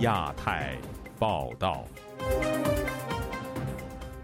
[0.00, 0.78] 亚太
[1.18, 1.84] 报道。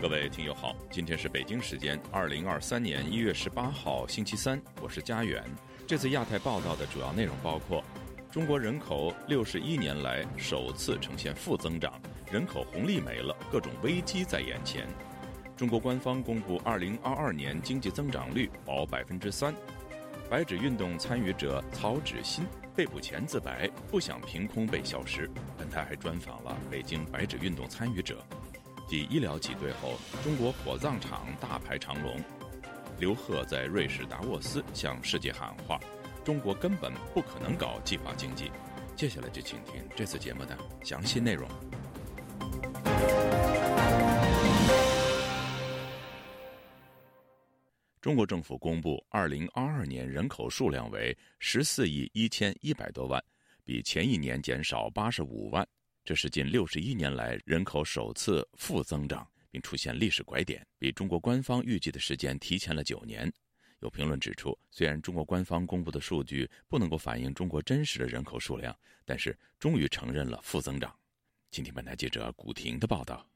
[0.01, 5.45] 各位听友好，今天是北京时间二零二三年一月十八号星期三，我是佳远。
[5.87, 7.85] 这次亚太报道的主要内容包括：
[8.33, 11.93] 中国人口六十一年来首次呈现负增长，
[12.33, 14.87] 人口红利没了，各种危机在眼前。
[15.59, 19.55] 中国官方公布二零二二年经济增长率保百分之三。
[20.31, 25.31] 白纸运动参与者曹芷欣被捕前自白，不想凭空被消失。
[25.57, 28.23] 本台还专访了北京白纸运动参与者。
[28.87, 32.21] 继医疗挤兑后，中国火葬场大排长龙。
[32.99, 35.81] 刘鹤在瑞士达沃斯向世界喊话：
[36.23, 38.53] 中国根本不可能搞计划经济。
[38.95, 41.49] 接下来就请听这次节目的详细内容。
[48.07, 53.21] 中国政府公布，二零二二年人口数量为十四亿一千一百多万，
[53.65, 55.67] 比前一年减少八十五万，
[56.05, 63.29] 这是近六十一年来人口首次负增长，并出现历史拐点，比中国官方预计的时间提前了九年。
[63.81, 68.73] 有评论指出，虽然中国官方公布的数据不能够反映中国真实的人口数量，
[69.05, 70.97] 但是终于承认了负增长。
[71.51, 73.29] 请听本台记者古婷的报道。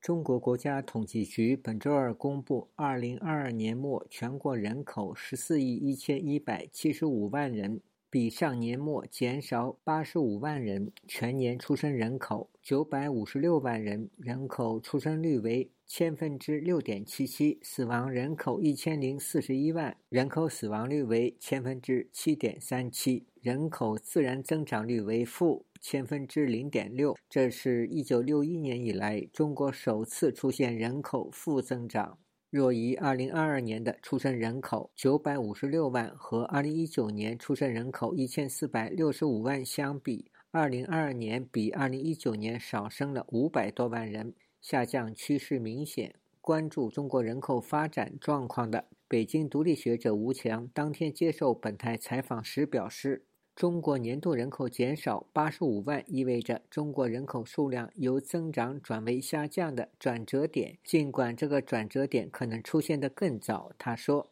[0.00, 10.90] 中国国家统计局本周二公布，二零二二年末全国人口十四亿一千一百七十五万人，比上年末减少八十五万人。
[11.06, 25.64] 全年出生人口九百五十六万人，人口出生率为千分之六点七七，死亡人口一千零四十一万，人口死亡率为千分之七点三七，人口自然增长率为负。
[25.80, 32.18] 千分之零点六，这是一九六一年以来中国首次出现人口负增长。
[32.50, 46.16] 若以二零二二年的出生人口九百五十六万和二零一九年出生人口一千四百六十五万相比，二零二二年比二零一九年少生了五百多万人，下降趋势明显。
[46.40, 53.26] 关注中国人口发展状况的北京独立学者吴强当天接受本台采访时表示。
[53.60, 60.78] 中国年度人口减少八十五万，意味着中国人口数量由增长转为下降的转折点。
[60.82, 64.26] 尽管这个转折点可能出现的更早，他说：“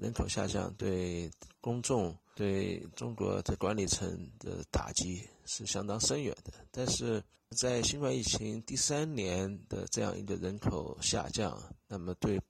[0.00, 1.30] 人口下降对
[1.60, 4.08] 公众、对中国的管理层
[4.38, 6.50] 的打击是相当深远的。
[6.70, 11.54] 但是在新冠疫情第三年的这样一个人口下降，
[11.86, 12.40] 那么对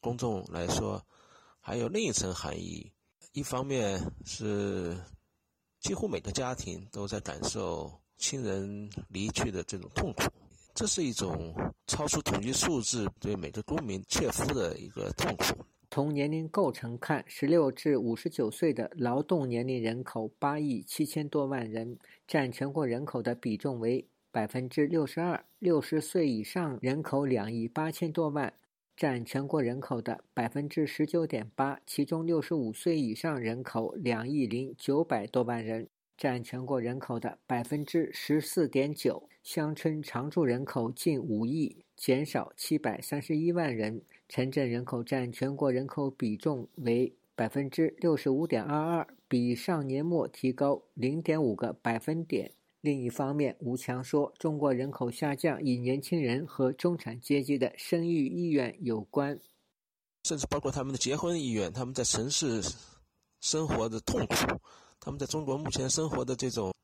[0.00, 1.00] 公众来说
[1.60, 2.90] 还有另一层含义。
[3.32, 4.96] 一方面是。”
[5.82, 10.22] 几乎每个家庭都在感受亲人离去的这种痛苦，
[10.72, 11.52] 这是一种
[11.88, 15.66] 超出统计数字对每个公民切肤的一个痛苦。
[15.90, 28.54] 从年龄构成看，十六至五十九岁的劳动年龄人口八亿七千多万人，占全国人口的比重为百分之六十二；六十岁以上人口两亿八千多万。
[28.96, 39.28] 占全国人口的百分之十九点八，其中六十五岁以上人口两亿零九百多万人，占全国人口的百分之十四点九。
[39.42, 44.02] 乡村常住人口近五亿，减少七百三十一万人。
[44.28, 52.52] 城镇人口占全国人口比重为百分之六十五点二二，比上年末提高零点五个百分点。
[52.82, 59.38] 另一方面，吴强说，中国人口下降与年轻人和中产阶级的生育意愿有关，
[60.24, 62.60] 甚至包括他们的结婚意愿，他们在城市
[63.40, 64.34] 生活的痛苦，
[64.98, 66.74] 他们在中国目前生活的这种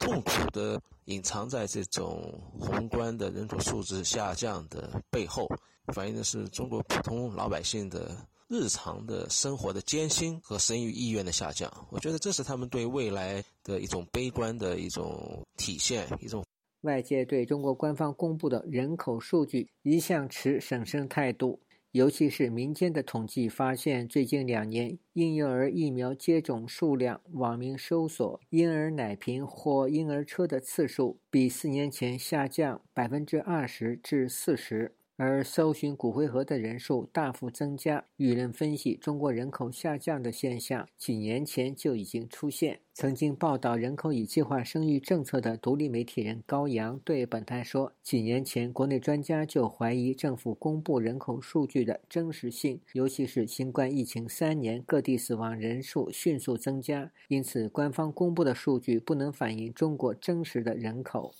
[0.00, 2.20] 痛苦的隐藏在这种
[2.58, 5.48] 宏观的人口素质下降的背后，
[5.94, 8.26] 反映的是中国普通老百姓的。
[8.48, 16.06] 日常的生活的艰辛和生育意愿的下降，我觉得这是他们对未来的一种悲观的一种体现。
[16.20, 16.44] 一种
[16.82, 21.58] 外界对中国官方公布的人口数据一向持审慎态度，
[21.92, 34.94] 尤其是民间的统计发现，最近两年婴幼儿疫苗接种数量、网民搜索婴儿奶瓶或婴儿车的次数，比四年前下降百分之二十至四十。
[35.16, 38.04] 而搜寻骨灰盒的人数大幅增加。
[38.16, 42.80] 舆论分析，中国人口下降的现象几年前就已经出现。
[42.92, 61.34] 曾经报道人口与计划生育政策的独立媒体人高阳对本台说：“几年前，国内专家就怀疑政府公布人口数据的真实性，尤其是新冠疫情三年，各地死亡人数迅速增加，因此官方公布的数据不能反映中国真实的人口。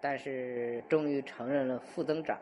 [0.00, 2.38] 但是，终于承认了负增长。”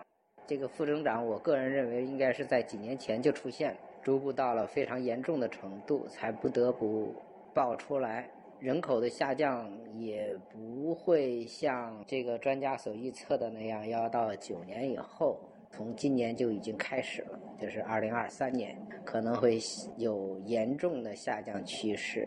[0.46, 7.14] 这个负增长，我个人认为应该是在几年前就出现，逐步到了非常严重的程度，才不得不
[7.52, 8.28] 爆出来。
[8.58, 15.38] 人口的下降也不会像这个专家所预测的那样，要到九年以后，
[15.70, 19.58] 从今年就已经开始了，就是二零二三年可能会
[19.98, 22.26] 有严重的下降趋势。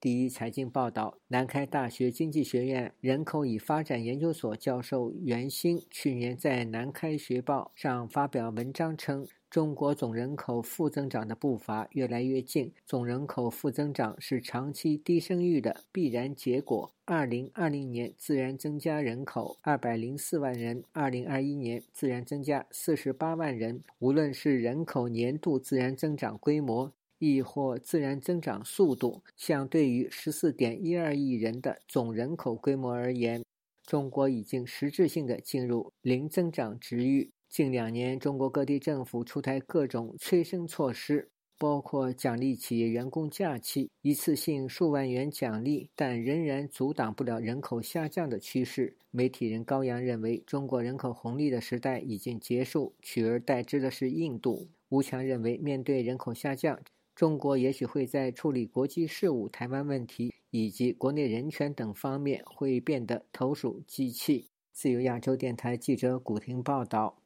[0.00, 9.26] 第一财经报道，南开大学经济学院人口与发展研究所教授袁兴去年在《南开学报》上发表文章称。
[9.50, 16.92] 中国总人口负增长的步伐越来越近，总人口负增长是长期低生育的必然结果。
[17.06, 23.82] 二零二零年自然增加人口二百零四万人，二零二一年自然增加四十八万人。
[24.00, 33.44] 无论是人口年度自然增长规模，亦或自然增长速度，相对于十四点一二亿人的总人口规模而言，
[33.84, 37.30] 中国已经实质性的进入零增长值域。
[37.48, 48.94] 近两年，中国各地政府出台各种催生措施，包括奖励企业员工假期、一次性数万元奖励，但仍然阻挡不了人口下降的趋势。
[49.10, 54.68] 媒体人高阳认为，中国人口红利的时代已经结束，取而代之的是印度。
[54.90, 56.78] 吴强认为，面对人口下降，
[57.18, 64.48] 中国也许会在处理国际事务、台湾问题以及国内人权等方面会变得投鼠忌器。
[64.70, 67.20] 自由亚洲电台记者古婷报道。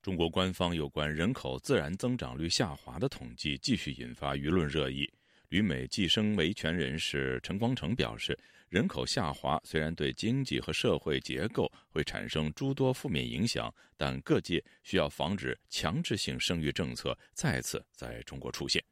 [0.00, 5.06] 中国官方有关人口自然增长率下滑的统计继续引发舆论热议。
[5.50, 8.34] 旅美计生维权人士陈光诚表示，
[8.70, 18.82] 人口下滑虽然对经济和社会结构会产生诸多负面影响，但各界需要防止强制性生育政策再次在中国出现。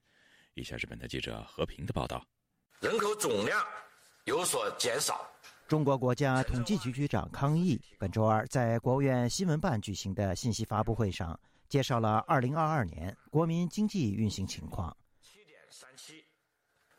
[0.59, 2.27] 以下是本台记者何平的报道：
[2.81, 3.65] 人口总量
[4.25, 5.25] 有所减少。
[5.69, 11.39] 中国国家统计局局长康毅本周二在国务院新闻办举行的信息发布会上，
[11.69, 14.97] 介绍了2022年国民经济运行情况。
[15.23, 16.23] 7.37，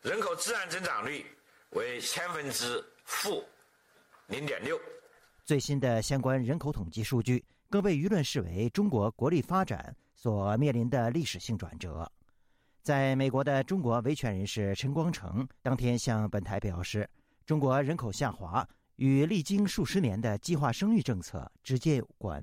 [0.01, 1.25] 人口自然增长率
[1.71, 3.43] 为千分之负
[4.29, 4.79] 0.6。
[5.43, 12.09] 最新的相关人口统计数据更被舆论视为中国国力发展所面临的历史性转折。
[12.81, 17.09] 在美国的中国维权人士陈光诚当天向本台表示。
[17.45, 18.63] 中国人口下滑
[18.97, 22.39] 与历经数十年的计划生育政策直接有关。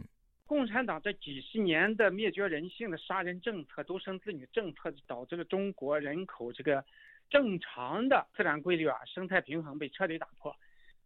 [0.46, 6.84] 共产党这几十年的灭绝人性的杀人政策、独生子女政策，导致了中国人口这个
[7.30, 10.52] 正常的自然规律啊，生态平衡被彻底打破。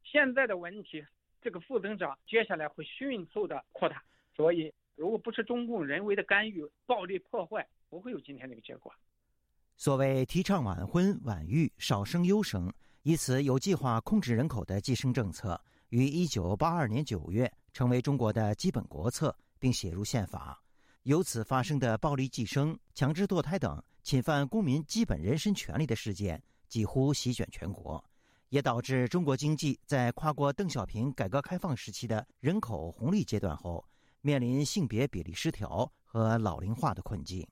[0.03, 1.05] 现在的问题，
[1.43, 4.03] 这个负增长接下来会迅速的扩大。
[4.35, 8.91] 所以，如果不是中共人为的干预、暴力破坏，不会有今天这个结果。
[9.81, 12.71] 所谓提倡晚婚晚育、少生优生。
[13.01, 20.63] 以此有计划控制人口的计生政策，于一九八二年九月成为中国的基本国策，并写入宪法。
[21.05, 28.05] 由此发生的暴力计生、强制堕胎等侵犯公民基本人身权利的事件几乎席卷全国，
[28.51, 33.83] 也导致中国经济在跨过邓小平改革开放时期的人口红利阶段后，
[34.21, 37.49] 面临性别比例失调和老龄化的困境。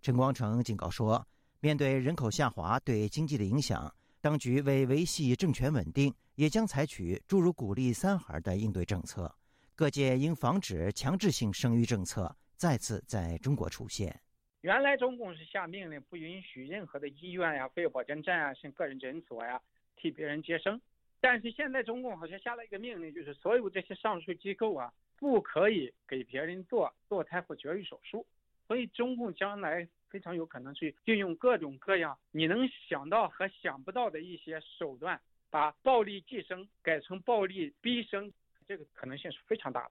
[0.00, 1.26] 陈光诚警告说，
[1.66, 3.92] 面对人口下滑对经济的影响。
[4.20, 9.34] 当局为维系政权稳定，也将采取诸如鼓励三孩的应对政策。
[9.74, 14.16] 各界应防止强制性生育政策再次在中国出现。
[14.60, 19.60] 原来中共是下命令，不允许任何的医院呀、妇幼保健站啊、像个人诊所呀
[19.96, 20.80] 替别人接生。
[21.20, 28.24] 但是现在中共好像下了一个命令，就是所有这些上述机构啊，不可以给别人做堕胎或绝育手术。
[28.68, 29.88] 所以中共将来。
[30.08, 32.58] 非常有可能去运用各种各样你能
[32.88, 35.20] 想到和想不到的一些手段，
[35.50, 38.32] 把暴力计生改成暴力逼生，
[38.66, 39.90] 这个可能性是非常大的。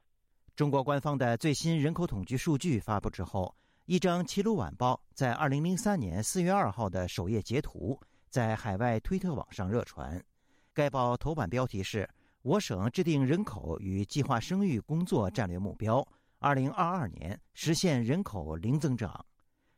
[0.56, 3.54] 中国官方的最新人口统计数据发布之后，
[3.86, 10.24] 一张《齐鲁晚报》在二零零三年四月二号的首页截图在海外推特网上热传。
[10.74, 12.10] 该报头版标题是
[12.42, 16.06] “我省制定人口与计划生育工作战略目标，
[16.40, 19.26] 二零二二年实现人口零增长”。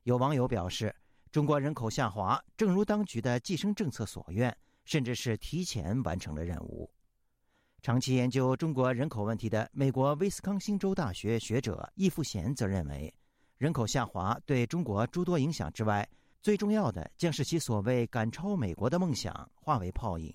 [0.08, 0.96] 有网友表示，
[1.34, 6.90] 中国人口下滑，正如当局的计生政策所愿，甚至是提前完成了任务。
[7.82, 13.14] 长期研究中国人口问题的美国威斯康星州大学学者易富贤则认为，
[13.58, 16.08] 人口下滑对中国诸多影响之外，
[16.42, 20.34] 最重要的将是其所谓赶超美国的梦想化为泡影。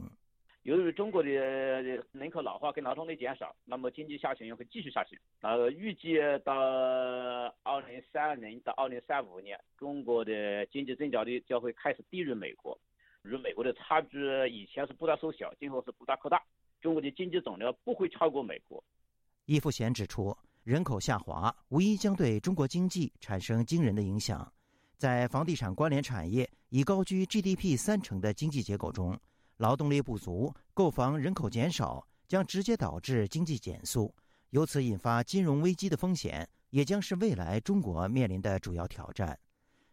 [0.62, 5.18] 由于中国的人口老化跟劳动力减少，那么经济下行也会继续下行。
[5.40, 6.14] 呃，预计
[6.44, 6.54] 到
[7.64, 12.78] 二零三二年到二零三五年，中国的经济增长率将会开始低于美国，
[13.24, 16.40] 与美国的差距以前是不断缩小，今后是不断扩大。
[16.80, 18.82] 中国的经济总量不会超过美国。
[19.46, 24.52] 易富贤指出，人口下滑无疑将对中国经济产生惊人的影响。
[24.96, 29.18] 在房地产关联产业已高居 GDP 三成的经济结构中。
[29.62, 34.12] 劳动力不足、购房人口减少，将直接导致经济减速，
[34.50, 39.38] 由此引发金融危机的风险，也将是未来中国面临的主要挑战。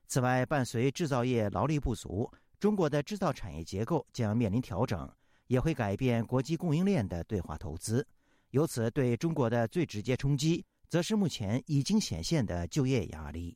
[0.07, 2.27] 此外，伴随制造业劳力不足，
[2.59, 5.07] 中国的制造产业结构将面临调整，
[5.45, 8.03] 也会改变国际供应链的对华投资。
[8.49, 13.55] 由此，对中国的最直接冲击，则是目前已经显现的就业压力。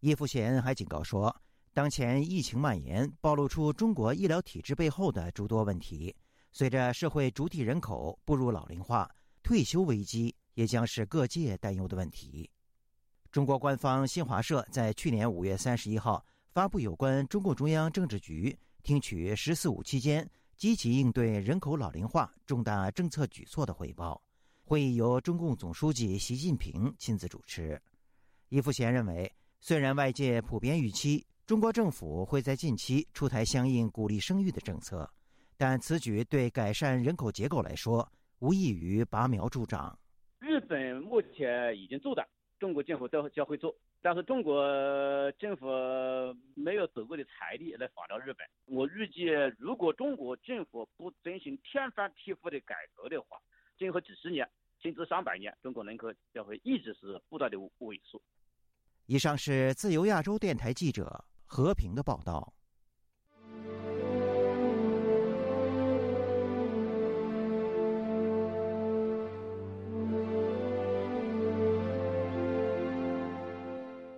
[0.00, 1.34] 叶富贤还警告说，
[1.74, 6.14] 当前疫情蔓延，暴露出中国医疗体制背后的诸多问题。
[6.52, 9.10] 随着社会主体人口步入老龄化，
[9.42, 12.48] 退休危机也将是各界担忧的问题。
[13.32, 24.22] 中国官方新华社在去年五月三十一号发布有关中共中央政治局听取“十四五”期间积极应对人口老龄化重大政策举措的汇报。
[24.62, 27.82] 会议由中共总书记习近平亲自主持。
[28.48, 35.06] 易富贤认为，虽然外界普遍预期中国政府会在近期出台相应鼓励生育的政策，
[35.58, 39.98] 但此举对改善人口结构来说，无异于拔苗助长。
[40.38, 42.26] 日本目前已经做的，
[42.58, 44.64] 中国政府都将会做，但是中国
[45.32, 45.66] 政府
[46.54, 48.46] 没有足够的财力来仿照日本。
[48.64, 49.24] 我预计，
[49.58, 53.36] 如果中国政府不进行天翻地覆的改革的话，
[53.78, 54.48] 今后几十年，
[54.80, 58.18] 甚至上百年，中国人口将会一直是不断的萎缩。
[59.04, 62.52] 以上是自由亚洲电台记者和平的报道。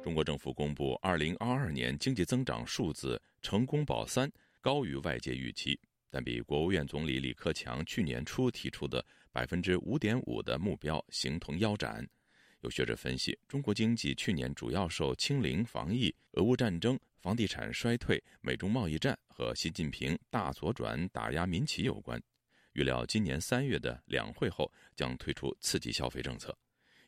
[0.03, 4.31] 中国政府公布二零二二年经济增长数字，成功保三，
[4.61, 5.79] 高于外界预期。
[6.09, 12.09] 但比国务院总理李克强去年初提出的百分之五点五的目标形同腰斩。
[12.63, 22.23] 有学者分析，中国经济去年主要受清零防疫、俄乌战争、房地产衰退、美中贸易战和习近平大左转打压民企有关。
[22.75, 26.57] 预料今年三月的两会后将推出刺激消费政策。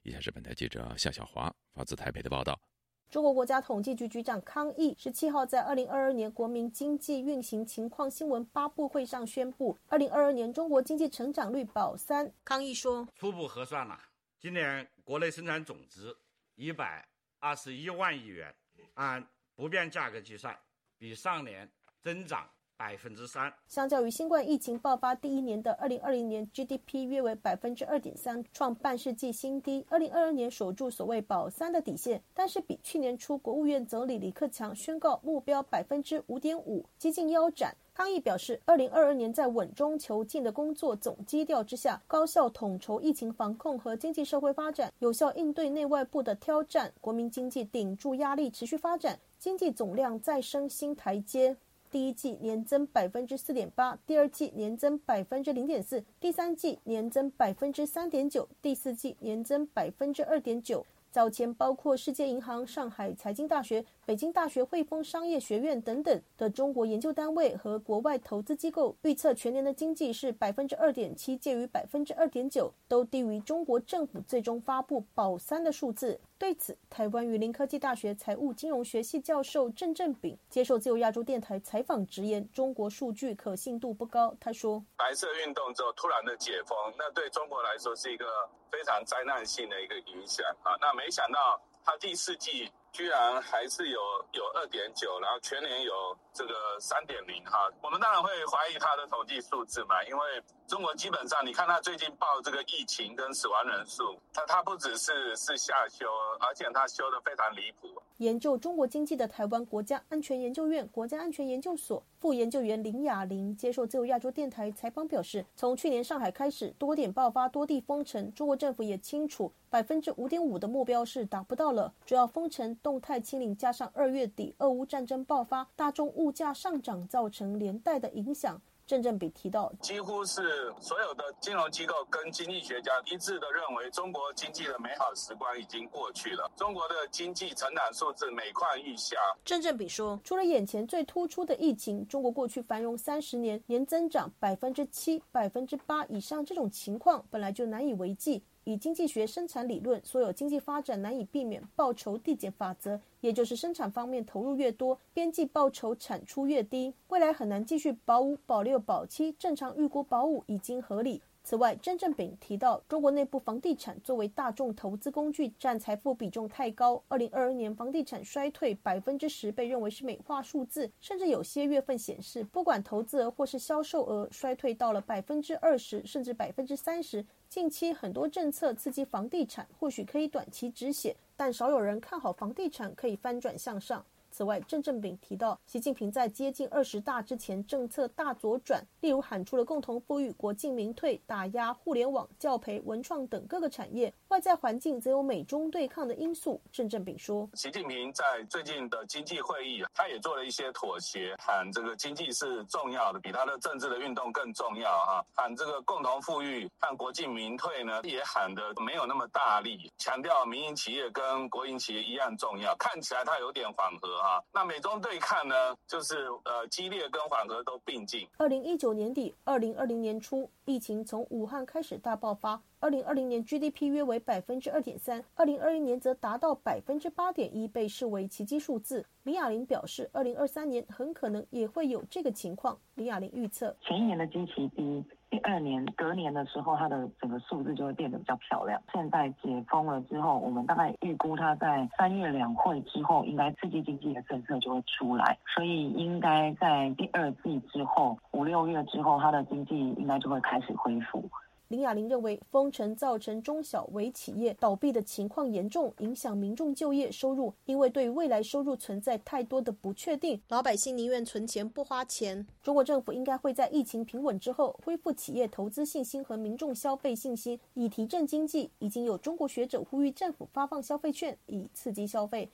[0.02, 2.60] 以下是本台记者夏小华发自台北的报道。
[3.08, 12.28] 中国国家统计局局长康毅十七号在二零二二年国民经济运行情况新闻发布会上宣布，二零二二年中国经济成长率保三。
[12.42, 13.96] 康毅说：“初步核算了，
[14.40, 16.12] 今年国内生产总值
[16.56, 17.06] 一百
[17.38, 18.52] 二十一万亿元，
[18.94, 19.24] 按
[19.58, 20.56] 不变价格计算，
[20.96, 21.68] 比上年
[22.00, 22.48] 增长。”
[22.78, 29.84] 百分之三，相较于新冠疫情爆发第一年的二零二零年，GDP 约为百分之二点三，创半世纪新低。
[29.88, 37.76] 二零二二年守住所谓保三的底线，但是比去年初国务院总理李克强宣告目标百分之五点五接近腰斩。
[37.92, 51.56] 康毅表示，二零二二年在稳中求进的工作总基调之下，高效统筹疫情防控和经济社会发展，有效应对内外部的挑战，国民经济顶住压力持续发展，经济总量再升新台阶。
[51.90, 60.84] 第一季年增百分之四点八，第二季年增百分之零点四，第三季年增百分之三点九，第四季年增百分之二点九。
[61.10, 76.18] 早前包括世界银行、上海财经大学、北京大学汇丰商业学院等等的中国研究单位和国外投资机构预测，全年的经济是百分之二点七，介于百分之二点九，都低于中国政府最终发布保三的数字。
[76.38, 84.34] 对此，台湾榆林科技大学财务金融学系教授郑正炳接受自由亚洲电台采访，直言中国数据可信度不高。
[84.40, 88.24] 他说：“白色运动之后突然的解封，那对中国来说是一个
[88.72, 90.72] 非常灾难性的一个影响啊！
[90.80, 94.00] 那没想到他第四季。”居然还是有
[94.32, 95.92] 有二点九，然后全年有
[96.32, 106.06] 这个三点零哈，我们当然会怀疑他的统计数字嘛，因为中国基本上你看他最近报这个疫情跟死亡人数，他他不只是是下修，
[106.40, 107.88] 而且他修的非常离谱。
[108.18, 122.68] 研究中国经济的台湾国家安全研究院国家安全研究所副研究员林雅玲接受自由亚洲电台采访表示，从去年上海开始多点爆发、多地封城，中国政府也清楚百分之五点五的目标是达不到了，主要封城。
[122.82, 128.60] 动态清零加上二月底俄乌战争爆发，大众物价上涨造成连带的影响。
[128.86, 136.50] 郑正比提到，几乎是所有的金融机构跟经济学家一致的认为，中国经济的美好时光已经过去了。
[136.56, 139.16] 中国的经济成长数字每况愈下。
[139.44, 148.42] 郑正比说，除了眼前最突出的疫情，中国过去繁荣三十年，年增长百分之七、百分之八以上这种情况本来就难以为继。
[148.68, 159.32] 以经济学生产理论，所有经济发展难以避免报酬递减法则，也就是生产方面投入越多，边际报酬产出越低，未来很难继续保五、保六、保七。
[159.38, 161.22] 正常预估保五已经合理。
[161.48, 167.02] 此外，郑正炳提到，中国内部房地产作为大众投资工具，占财富比重太高。
[167.08, 177.24] 二零二二年房地产衰退百分之十被认为是美化数字，甚至有些月份显示，不管投资额或是销售额衰退到了百分之二十，甚至百分之三十。
[177.48, 184.04] 近期很多政策刺激房地产，或许可以短期止血，但少有人看好房地产可以翻转向上。
[184.38, 194.14] 此外，郑正炳提到，习近平在接近二十大之前，政策大左转，例如喊出了共同富裕、国进民退、打压互联网、教培、文创等各个产业。
[194.28, 196.60] 外在环境则有美中对抗的因素。
[196.70, 205.26] 郑正炳说，习近平在最近的经济会议，他也做了一些妥协，喊这个经济是重要的，比他的政治的运动更重要哈。
[205.34, 212.76] 喊这个共同富裕和国进民退呢，也喊的没有那么大力，强调民营企业跟国营企业一样重要。
[212.76, 214.27] 看起来他有点缓和。
[214.28, 215.54] 啊那美中对抗呢，
[215.86, 218.28] 就是呃激烈跟缓和都并进。
[218.36, 222.60] 二零一九年底，二零二零年初，疫情从武汉开始大爆发。
[222.80, 229.04] 二零二零年 GDP 约为百分之二点三，二零二一年则达到百分之八点一，被视为奇迹数字。
[229.24, 232.78] 李亚玲表示，二零二三年很可能也会有这个情况。
[232.94, 235.04] 李亚玲预测，前一年的基期低。
[235.28, 238.80] 第二年隔年的时候，它的整个数字就会变得比较漂亮。
[238.92, 251.28] 现在解封了之后，我们大概预估它在三月两会之后，应该刺激经济的政策就会出来，所以应该在第二季之后，五六月之后，它的经济应该就会开始恢复。
[251.68, 257.52] 林雅玲认为，封城造成中小微企业倒闭的情况严重，影响民众就业收入。
[257.66, 262.46] 因为对未来收入存在太多的不确定，老百姓宁愿存钱不花钱。
[262.62, 268.70] 中国政府应该会在疫情平稳之后，恢复企业投资信心和民众消费信心，以提振经济。
[268.78, 272.50] 已经有中国学者呼吁政府发放消费券，以刺激消费。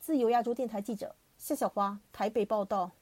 [0.00, 2.92] 自由亚洲电台记者夏小华台北报道。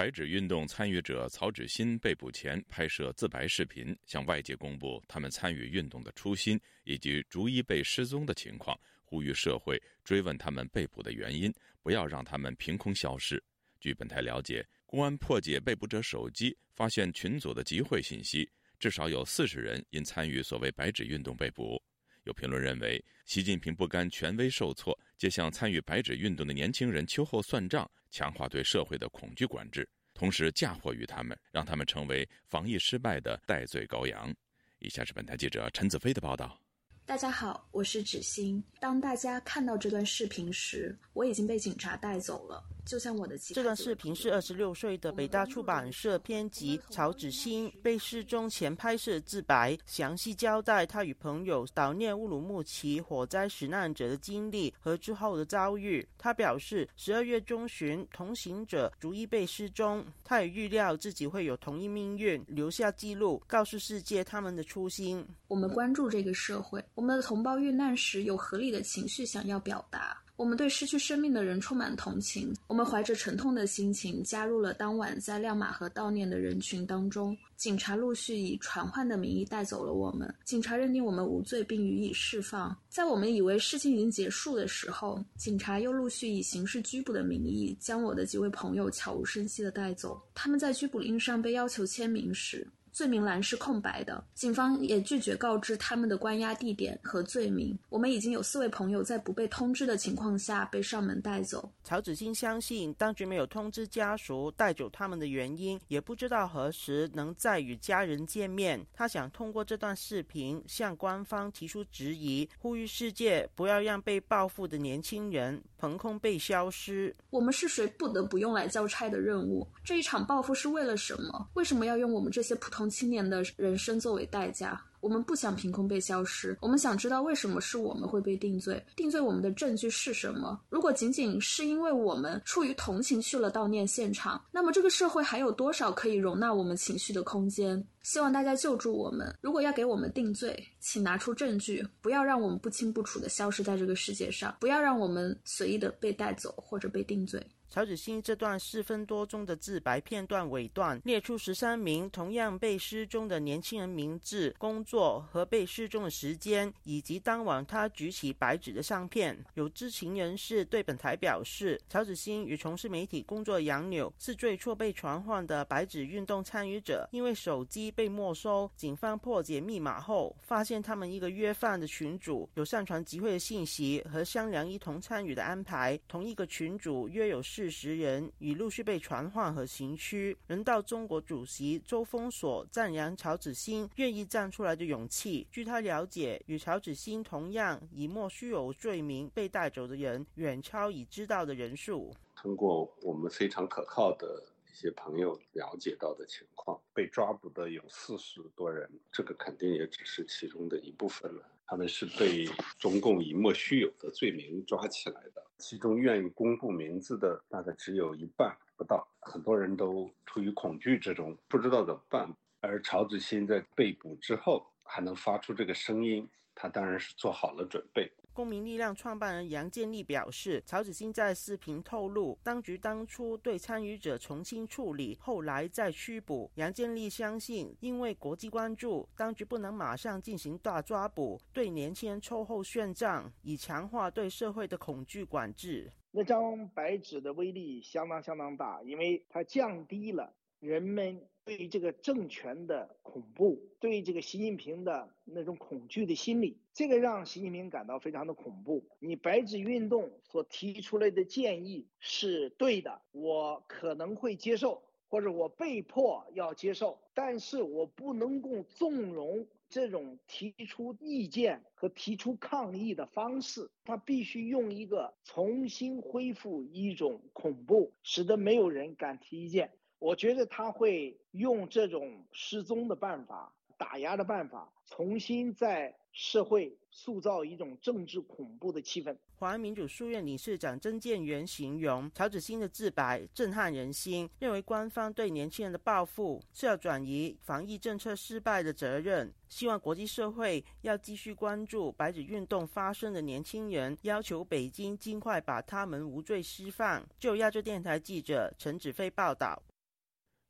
[0.00, 11.52] 白纸运动参与者曹芷欣被捕前拍摄自白视频，向外界公布他们参与运动的初心以及逐一被失踪的情况，呼吁社会追问他们被捕的原因，
[11.82, 13.44] 不要让他们凭空消失。
[13.78, 21.78] 据本台了解，公安破解被捕者手机，发现群组的集会信息，至少有四十人因参与所谓白纸运动被捕。
[22.24, 27.90] 有评论认为，习近平不甘权威受挫，借向参与白纸运动的年轻人秋后算账。
[28.10, 34.34] 强化对社会的恐惧管制，同时嫁祸于他们，让他们成为防疫失败的代罪羔羊。
[34.78, 36.58] 以下是本台记者陈子飞的报道。
[37.06, 38.62] 大家好，我是芷欣。
[38.78, 42.62] 当大家看到这段视频时，我已经被警察带走了。
[42.86, 56.04] 就像我的这段视频是二十六岁的北大出版社编辑曹芷欣被失踪前拍摄自白，详细交代他与朋友悼念乌鲁木齐火灾死难者的经历和之后的遭遇。
[56.18, 65.24] 他表示，十二月中旬，同行者逐一被失踪，他也预料自己会有同一命运，留下记录，告诉世界他们的初心。
[65.46, 70.22] 我们关注这个社会，我们的同胞遇难时有合理的情绪想要表达。
[70.36, 77.34] 我们对失去生命的人充满同情，我们怀着沉痛的心情加入了当晚在亮马河悼念的人群当中。
[77.56, 82.76] 警察陆续以传唤的名义带走了我们，警察认定我们无罪并予以释放。
[82.90, 90.20] 在我们以为事情已经结束的时候，警察又陆续以刑事拘捕的名义将我的几位朋友悄无声息地带走。
[90.34, 92.66] 他们在拘捕令上被要求签名时。
[92.92, 97.78] 罪名栏是空白的，警方也拒绝告知他们的关押地点和罪名。
[97.88, 101.70] 我们已经有四位朋友在不被通知的情况下被上门带走。
[101.84, 108.84] 曹子欣相信，当局没有通知家属带走他们的原因，也不知道何时能再与家人见面。
[108.92, 117.14] 他想通过这段视频向官方提出质疑，呼吁世界不要让被报复的年轻人凭空被消失。
[117.30, 119.66] 我们是谁，不得不用来交差的任务？
[119.82, 121.48] 这一场报复是为了什么？
[121.54, 122.90] 为什么要用我们这些普通？
[122.90, 126.56] 青年的人生作为代价，我们不想凭空被消失。
[126.60, 128.82] 我们想知道为什么是我们会被定罪？
[128.96, 130.60] 定罪我们的证据是什么？
[130.68, 137.84] 如果仅仅是因为我们出于同情去了悼念现场，那么这个社会还有多少可以容纳我们情绪的空间？
[138.02, 139.34] 希望大家救助我们。
[139.42, 147.44] 如果要给我们定罪，请拿出证据，不要让我们不清不楚的消失在这个世界上，不要让我们随意的被带走或者被定罪。
[147.72, 159.38] 曹子欣这段四分多钟的自白片段尾段列出十三名同样被失踪的年轻人名字、工作和被失踪的时间，以及当晚他举起白纸的相片。
[159.54, 167.08] 有知情人士对本台表示，曹子欣与从事媒体工作的杨柳是最初被传唤的白纸运动参与者。
[167.12, 175.96] 因为手机被没收，警方破解密码后，发现他们一个约饭的群主有上传集会的信息和商量一同参与的安排。
[176.08, 177.40] 同一个群主约有。
[177.60, 180.34] 事实人已陆续被传唤和刑拘。
[180.46, 185.46] 人道中国主席周峰所赞扬曹子欣愿意站出来的勇气。
[185.52, 192.16] 据他了解，与曹子欣同样以莫须有罪名被带走的人，远超已知道的人数。
[192.34, 194.42] 通过我们非常可靠的。
[194.72, 201.44] 一些朋友了解到的情况，被抓捕的有四十多人，这个肯定也只是其中的一部分了。
[201.66, 209.06] 他们是被中共以莫须有的罪名抓起来的，其中愿意公布名字的大概只有一半不到。
[209.20, 212.34] 很多人都处于恐惧之中，不知道怎么办。
[212.62, 218.10] 而曹子欣在被捕之后还能发出这个声音，他当然是做好了准备。
[218.32, 226.50] 公民力量创办人杨建立表示，曹子欣在视频透露，当局当初对参与者从轻处理，后来再拘捕。
[226.54, 235.90] 杨建立相信，因为国际关注，当局不能马上进行大抓捕，对年轻人秋后算账，以强化对社会的恐惧管制。
[236.12, 241.20] 那张白纸的威力相当相当大，因为它降低了人们。
[241.42, 248.86] 对于这个政权的恐怖，对这个习近平的那种恐惧的心理，这个让习近平感到非常的恐怖。
[249.00, 263.68] 你白纸运动所提出来的建议是对的，我可能会接受，或者我被迫要接受，但是我不能够纵容这种提出意见和提出抗议的方式。
[263.82, 269.72] 他必须用一个重新恢复一种恐怖，使得没有人敢提意见。
[270.00, 279.14] 我觉得他会用这种失踪的办法、打压的办法，重新在社会塑造一种政治恐怖的气氛。
[279.36, 297.06] 华安民主书院理事长曾建元形容曹子欣的自白震撼人心，认为官方对年轻人的报复是要转移防疫政策失败的责任，希望国际社会要继续关注白纸运动发生的年轻人，要求北京尽快把他们无罪释放。
[297.18, 299.62] 就亚洲电台记者陈子飞报道。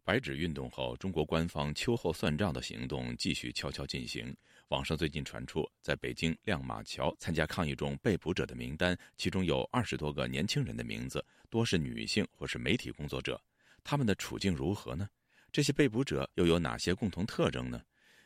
[0.03, 4.35] 白纸运动后，中国官方秋后算账的行动继续悄悄进行。
[4.69, 13.41] 网上最近传出，在北京亮马桥参加抗议中被捕者的名单，其中有二十多个年轻人的名字，多是女性或是媒体工作者。
[13.85, 15.09] 他们的处境如何呢？
[15.53, 17.81] 这些被捕者又有哪些共同特征呢？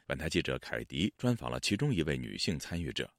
[0.07, 3.11] 本台记者凯迪专访了其中一位女性参与者。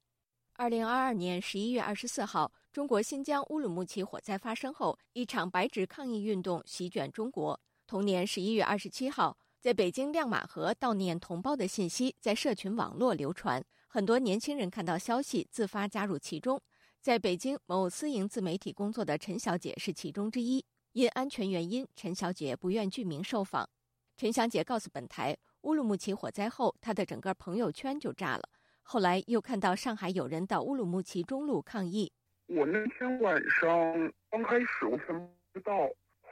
[0.54, 7.60] 二零二二年十一月二十四号，中国新疆乌鲁木齐火灾发生后，一场白纸抗议运动席卷中国。
[7.88, 16.60] 同年十一月二十七号，在北京亮马河悼念同胞的信息在社群网络流传，很多年轻人看到消息自发加入其中。
[17.00, 20.66] 在北京某私营自媒体工作的陈小姐是其中之一。
[20.94, 23.70] 因安全原因，陈小姐不愿具名受访。
[24.18, 28.50] 陈小姐告诉本台，乌鲁木齐火灾后，她的整个朋友圈就炸了。
[28.82, 32.12] 后来又看到上海有人到乌鲁木齐中路抗议。
[32.48, 35.08] 我那天晚上刚开始我全
[35.52, 35.74] 不知道。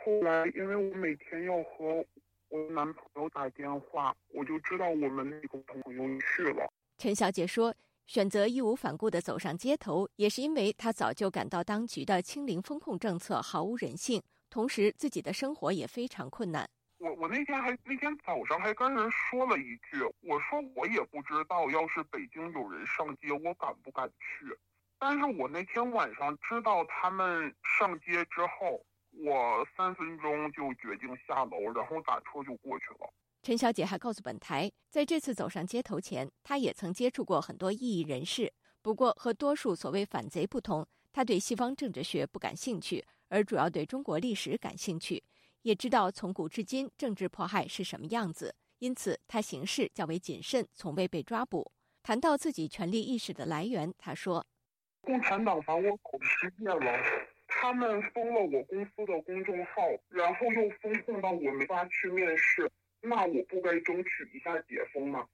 [0.04, 2.06] 后来，因为我每天要和
[2.50, 6.70] 我男朋友打电话，我就知道我们那个朋友去了。
[6.98, 7.74] 陈小姐说，
[8.06, 16.70] 选择义无反顾地走上街头，也是因为她早就感到当局的清零风控政策毫无人性，同时自己的生活也非常困难。
[16.98, 24.54] 我我那天还那天早上还跟人说了一句，我说我也不知道，要是北京有人上街，我敢不敢去？
[25.00, 28.86] 但是我那天晚上知道他们上街之后。
[29.26, 33.10] 我三分钟就决定下楼，然后打车就过去了。
[33.42, 38.52] 陈小姐还告诉本台，在这次走上街头前，她也曾接触过很多异议人士。
[38.82, 45.24] 不过，和多数所谓反贼不同，她对西方政治学不感兴趣，而主要对中国历史感兴趣，
[45.62, 48.54] 也知道从古至今政治迫害是什么样子。
[48.80, 51.72] 因此，她行事较为谨慎，从未被抓捕。
[52.02, 54.46] 谈到自己权力意识的来源，她说
[55.00, 57.00] ：“共产党把我搞失业了。”
[57.63, 59.71] 他们封了我公司的公众号，
[60.10, 65.26] 然后又封控到我没法去面试，那我不该争取一下解封吗？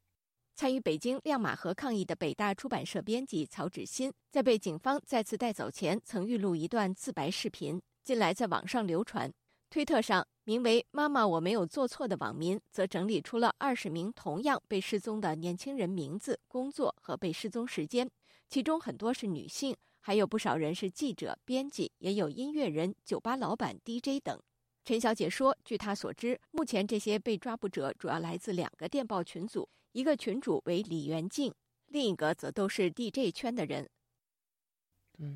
[0.56, 9.34] 参与北京亮马河抗议的北大出版社编辑曹芷欣，在被警方再次带走前，曾预录一段自白视频，近来在网上流传。
[9.72, 18.08] 推特上名为“妈妈，我没有做错”的网民，则整理出了二十名同样被失踪的年轻人名字、工作和被失踪时间，
[18.48, 19.76] 其中很多是女性。
[20.02, 24.42] 还有不少人是记者、编辑，也有音乐人、酒吧老板、DJ 等。
[24.86, 31.54] 陈小姐说：“据她所知，目前这些被抓捕者主要来自两个电报群组，一个群主为李元静，
[31.88, 33.88] 另一个则都是 DJ 圈的人。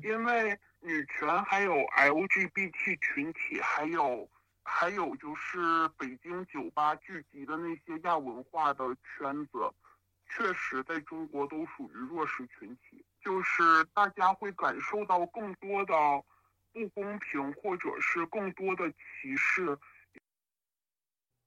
[0.02, 4.28] 因为女权还有 LGBT 群体，还有
[4.62, 5.58] 还有就是
[5.98, 9.58] 北京酒吧聚集的那些亚文化的圈子，
[10.30, 13.62] 确实在中国都属于弱势群体。”就是
[13.94, 15.94] 大家会感受到更多的
[16.72, 19.78] 不公平，或者是更多的歧视。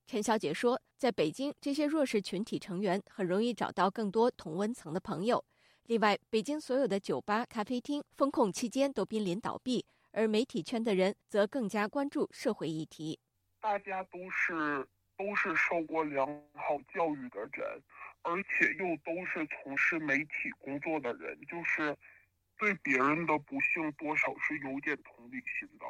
[0.08, 5.44] 陈小姐说，在北京，这些弱势群体成员很容易找到更多同温层的朋友。
[5.84, 13.20] 另外，北京所有的酒吧、咖啡厅封控期间都濒临倒闭，而媒体圈的人则更加关注社会议题。
[13.60, 14.88] 大家都是
[15.18, 17.84] 都是受过良好教育的人，
[18.24, 21.96] 而且又都是从事媒体工作的人，就是
[22.58, 25.86] 对别人的不幸多少是有点同理心的。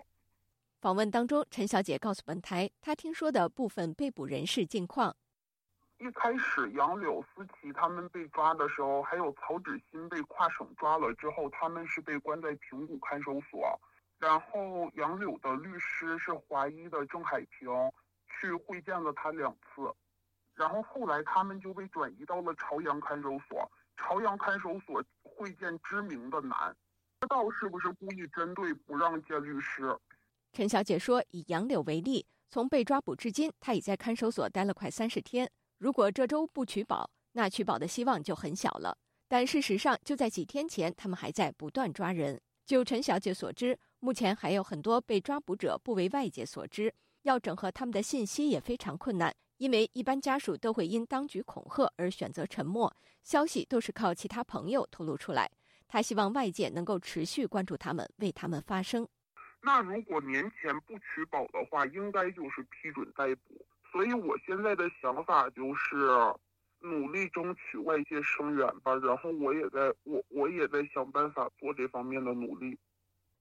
[0.80, 5.16] 访问当中，陈小姐告诉本台，她听说的部分被捕人士近况。
[5.98, 13.82] 一开始，杨柳、思琪他们被抓的时候，还有曹芷欣被跨省抓了之后，他们是被关在平谷看守所。
[14.20, 17.68] 然后，杨柳的律师是华医的郑海平，
[18.28, 19.92] 去会见了他两次。
[20.58, 23.72] 然后后来他们就被转移到了朝阳看守所。
[23.96, 26.76] 朝阳看守所会见知名的男，
[27.20, 29.98] 不知道是不是故意针对不让见律师。
[30.54, 35.50] 陈小姐说：“以杨柳为例，从被抓捕至今，她已在看守所待了快三十天。
[35.78, 38.98] 如果这周不取保，那取保的希望就很小了。
[39.28, 42.40] 但事实上，就在几天前，他们还在不断抓人。
[42.66, 46.94] 就陈小姐所知，目前还有很多被抓捕者不为外界所知，
[47.24, 55.50] 要整合他们的信息也非常困难，因为一般家属都会因当局恐吓而选择沉默，消息都是靠其他朋友透露出来。
[55.88, 59.08] 他希望外界能够持续关注他们，为他们发声。”
[59.62, 63.66] 那如果年前不取保的话，应该就是批准逮捕。
[63.92, 65.96] 所以我现在的想法就是
[66.80, 68.96] 努力争取外界声援吧。
[68.98, 72.78] 然后我也在我我也在想办法做这方面的努力。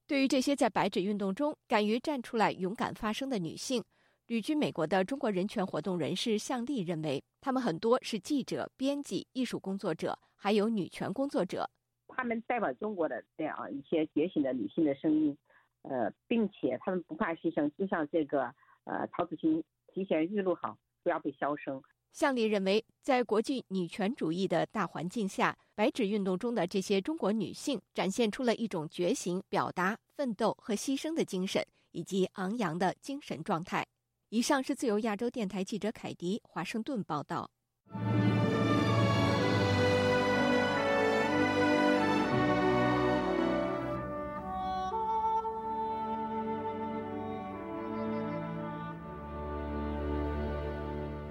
[0.06, 3.84] 对于这些在白纸运动中敢于站出来、勇敢发声的女性，
[4.26, 11.68] 旅居美国的中国人权活动人士向丽认为，他们很多是记者、编辑、艺术工作者，还有女权工作者。
[12.08, 15.36] 他们代表中国的这样一些觉醒的女性的声音。
[15.82, 21.80] 呃，并且他们不怕牺牲，就像这个呃曹子清提前预录好，不要被消声。
[22.10, 33.86] 向丽认为，在国际女权主义的大环境下，白纸运动中的这些中国女性展现出了一种觉醒、表达、奋斗和牺牲的精神，以及昂扬的精神状态。
[34.30, 37.48] 以上是自由亚洲电台记者凯迪华盛顿报道。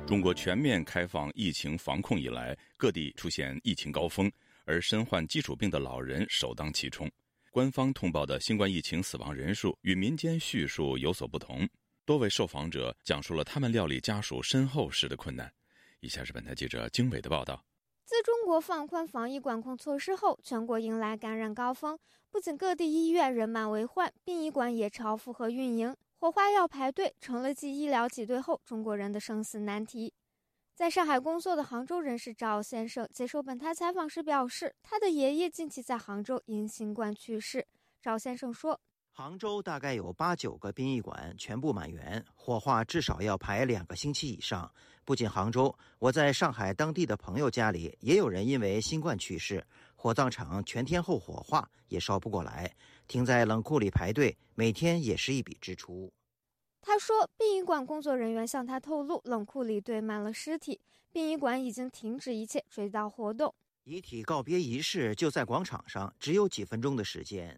[0.08, 4.32] 中国全面开放疫情防控以来，各地出现疫情高峰，
[4.64, 7.12] 而身患基础病的老人首当其冲。
[7.52, 11.68] 官方通报的新冠疫情死亡人数与民间叙述有所不同。
[12.06, 15.52] 多位受访者讲述了他们料理家属身后事的困难。
[16.02, 17.66] 以下是本台记者经纬的报道：
[18.04, 21.98] 自中国放宽防疫管控措施后，全国迎来感染高峰，
[22.30, 25.96] 不仅各地医院人满为患，殡仪馆也超负荷运营。
[26.18, 30.14] 火化要排队，成了继医疗挤兑后中国人的生死难题。
[30.76, 37.66] 在上海工作的杭州人士赵先生接受本台采访时表示，他的爷爷近期在杭州因新冠去世。
[38.00, 38.80] 赵先生说
[39.18, 44.70] ：“杭州大概有八九个殡仪馆全部满员，火化至少要排两个星期以上。
[45.06, 52.70] 不仅杭州，我在上海当地的朋友家里也有人因为新冠去世，火葬场全天候火化也烧不过来。”
[53.08, 56.12] 停在冷库里排队，每天也是一笔支出。
[56.82, 60.82] 他说，殡仪馆工作人员向他透露，冷库里堆满了尸体，
[61.14, 63.56] 殡仪馆已经停止一切追悼活动。
[63.86, 67.58] 遗体告别仪式就在广场上，只有几分钟的时间。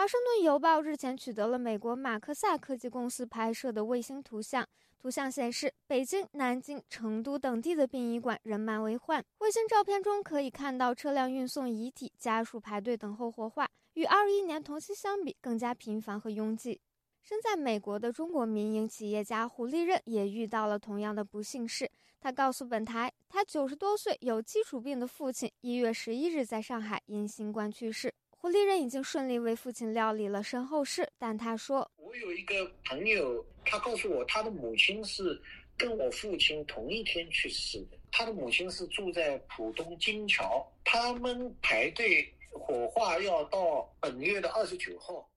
[0.00, 4.66] 华盛顿邮报日前取得了美国马克萨科技公司拍摄的卫星图像。
[4.98, 9.22] 图像显示，北京、南京、成都等地的殡仪馆人满为患。
[9.40, 16.80] 卫星照片中可以看到车辆运送遗体，家属排队等候火化，与二一年同期相比更加频繁和拥挤。
[17.20, 21.90] 身在美国的中国民营企业家胡立任也遇到了同样的不幸事。
[22.18, 28.10] 他告诉本台，他九十多岁、有基础病的父亲一月十一日在上海因新冠去世。
[28.42, 32.54] 胡立人已经顺利为父亲料理了身后事，但他说：“我有一个
[32.86, 35.38] 朋友，他告诉我，他的母亲是
[35.76, 37.98] 跟我父亲同一天去世的。
[38.10, 45.28] 他的母亲是住在浦东金桥，他们排队火化要到本月的二十九号。”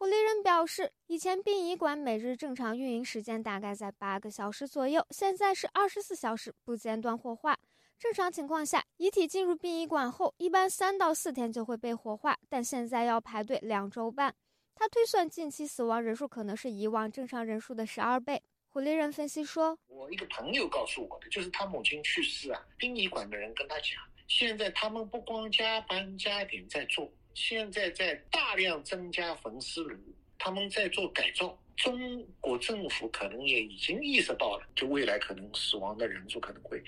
[0.00, 7.56] 狐狸人表示，以前殡仪馆每日正常运营时间大概在八个小时左右，现在是二十四小时不间断火化。
[7.98, 14.32] 正常情况下，遗体进入殡仪馆后，一般三到四天就会被火化，但现在要排队两周半。
[14.76, 18.40] 他推算近期死亡人数可能是以往正常人数的十二倍。
[18.68, 29.98] 胡立人分析说：“我一个朋友告诉我的，就是他母亲去世啊，殡仪馆的人跟他讲，现在他们不光加班加点在做，现在在大量增加焚尸炉，
[30.38, 31.58] 他们在做改造。
[31.76, 36.82] 中国政府可能也已经意识到了，就未来可能死亡的人数可能会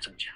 [0.00, 0.26] 增加。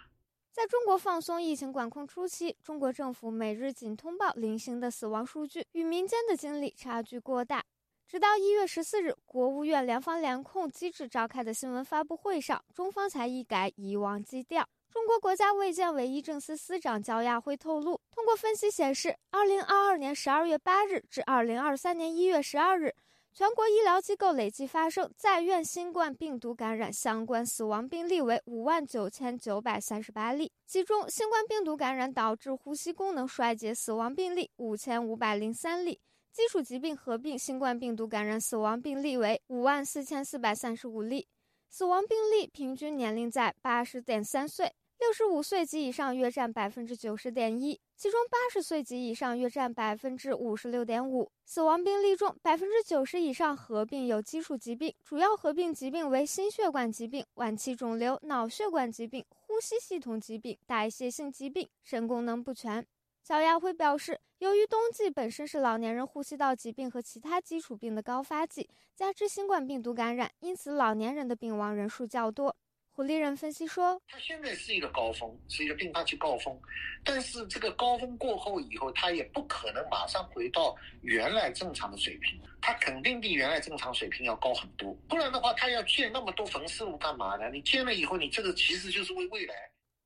[0.52, 7.64] 在中国放松疫情管控初期，中国政府每日仅通报零星的死亡数据，与民间的经历差距过大。
[8.06, 14.68] 直到一月十四日，国务院联防联控机制召开的新闻发布会上，中方才一改以往基调。
[14.90, 22.94] 中国国家卫健委医政司司长焦亚辉透露，通过分析显示，二零二二年十二月八日至二零二三年一月十二日。
[23.34, 35.98] 全国医疗机构累计发生在院新冠病毒感染相关死亡病例为五万九千九百三十八例，其中新冠病毒感染导致呼吸功能衰竭死亡病例五千五百零三例，
[36.30, 41.26] 基础疾病合并新冠病毒感染死亡病例为五万四千四百三十五例，
[41.70, 44.74] 死亡病例平均年龄在八十点三岁。
[44.98, 51.30] 六十五岁及以上约占百分之九十点一，其中八十岁及以上约占百分之五十六点五。
[51.44, 62.84] 死亡病例中，百分之九十以上合并有基础疾病，主要合并疾病为心血管疾病、晚期肿瘤、脑血管疾病、呼吸系统疾病、代谢性疾病、肾功能不全。
[63.22, 72.56] 小亚辉表示，由于冬季本身是老年人呼吸道疾病和其他基础病的高发季，加之新冠病毒感染，因此老年人的病亡人数较多。
[72.94, 76.54] 胡立人分析说：“它现在是一个高峰，是一个并发期高峰，
[77.02, 84.94] 但是这个高峰过后以后，它也不可能马上回到原来正常的水平，它肯定比原来正常水平要高很多。
[85.08, 87.48] 不然的话，他要建那么多焚尸炉干嘛呢？
[87.48, 89.54] 你建了以后，你这个其实就是为未来。”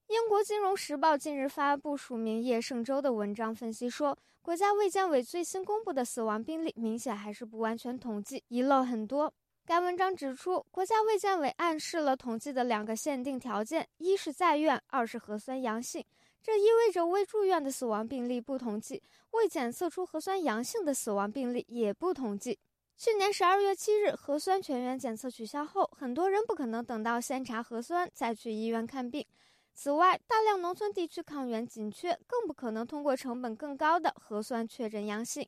[0.06, 9.34] 英国金融时报近日发布署名叶圣周的文章分析说，国家卫健委最新公布的死亡病例明显还是不完全统计，遗漏很多。
[9.66, 16.04] 该文章指出，国家卫健委暗示了统计的两个限定条件：一是在院，二是核酸阳性。
[16.40, 19.02] 这意味着未住院的死亡病例不统计，
[19.32, 22.56] 未检测出核酸阳性的死亡病例也不统计。
[22.96, 29.26] 去年十二月七日，核酸全员检测取消后，很多人不可能等到先查核酸再去医院看病。
[29.74, 35.44] 此外，大量农村地区抗原紧缺，更不可能通过成本更高的核酸确诊阳性。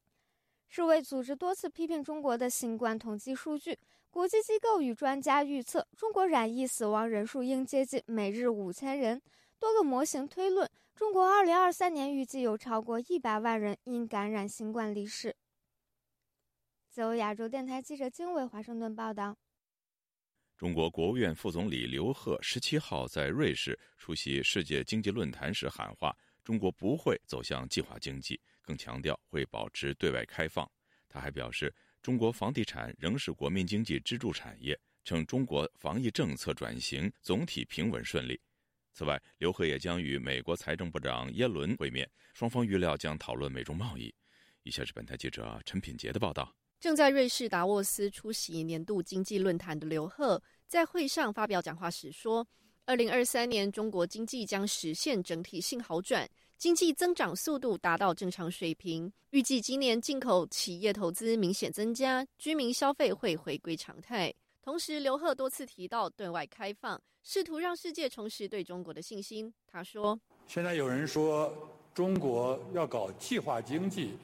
[0.71, 3.79] 世卫组织多次批评中国的新冠统计数据。
[4.11, 9.21] 国际机构与专家预测，中国染疫死亡人数应接近每日五千人。
[9.59, 15.37] 多个模型推论，中国二零二三年预计有超过一百万人因感染新冠离世。
[16.88, 19.37] 自由亚洲电台记者经纬华盛顿报道。
[20.57, 30.68] 中国国务院副总理刘鹤十七号在瑞士出席世界经济论坛时喊话：“中国不会走向计划经济，更强调会保持对外开放。”
[31.09, 31.73] 他还表示。
[32.03, 38.41] 中国房地产仍是国民经济支柱产业，称中国防疫政策转型总体平稳顺利。
[38.93, 44.13] 此外，刘鹤也将与美国财政部长耶伦会面，双方预料将讨论美中贸易。
[44.63, 46.55] 以下是本台记者陈品杰的报道。
[46.81, 52.47] 正在瑞士达沃斯出席年度经济论坛的刘鹤，在会上发表讲话时说
[52.87, 64.35] ：“二零二三年中国经济将实现整体性好转。”经济增长速度达到正常水平，预计今年进口企业投资明显增加，居民消费会回归常态。
[64.61, 69.55] 同时，刘鹤多次提到对外开放，试图让世界重拾对中国的信心。
[69.68, 70.18] 他说
[70.49, 71.55] ：“现在有人说
[71.94, 74.14] 中国要搞计划经济，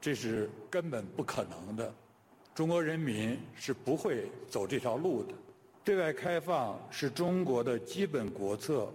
[0.00, 1.94] 这是根本不可能的，
[2.56, 5.34] 中国人民是不会走这条路的。
[5.84, 8.92] 对外开放是中国的基本国策，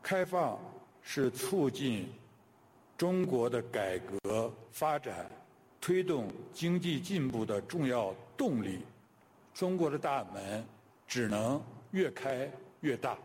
[0.00, 0.56] 开放。”
[1.06, 2.08] 是促进
[2.96, 5.30] 中国的改革发展、
[5.78, 8.80] 推动经济进步的重要动力。
[9.52, 10.66] 中国的大门
[11.06, 13.16] 只能越开越大。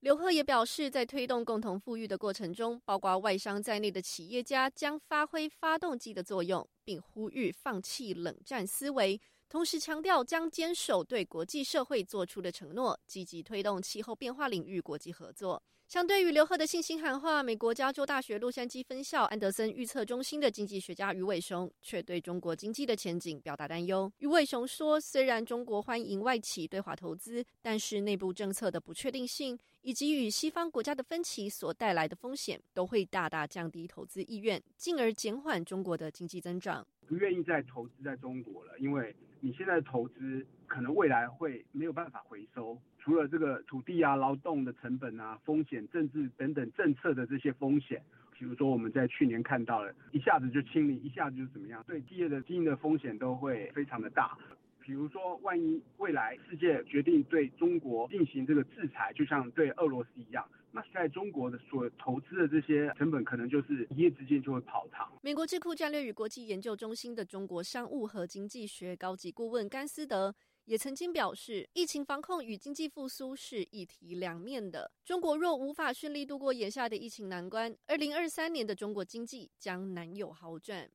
[0.00, 15.62] 刘鹤也表示，在推动共同富裕的过程中，包括外商在内的企业家将发挥发动机的作用，并呼吁放弃冷战思维，同时强调将坚守对国际社会做出的承诺，积极推动气候变化领域国际合作。
[15.90, 24.08] 相对于刘鹤的信心喊话，美国加州大学洛杉矶分校安德森预测中心的经济学家余伟雄却对中国经济的前景表达担忧。
[24.18, 36.86] 余伟雄说：“虽然中国欢迎外企对华投资，但是内部政策的不确定性以及与西方国家的分歧所带来的风险，都会大大降低投资意愿，进而减缓中国的经济增长。
[37.08, 48.02] 不愿意再投资在中国了，因为你现在投资可能未来会没有办法回收。”除了这个土地啊、劳动的成本啊、风险、政治等等政策的这些风险，
[48.38, 54.36] 比如说我们在去年看到了，一下子就清理，一下子就怎么样，对企业的经营的风险都会非常的大。
[54.82, 65.06] 比如说，万一未来世界决定对中国进行这个制裁，就像对俄罗斯一样，那在中国的所投资的这些成本，可能就是一夜之间就会泡汤。
[65.22, 70.34] 美国智库战略与国际研究中心的中国商务和经济学高级顾问甘斯德。
[70.70, 74.88] 也曾经表示，疫情防控与经济复苏是一体两面的。
[75.04, 80.88] 中国若无法顺利度过眼下的疫情难关，二零二三年的中国经济将难有好转。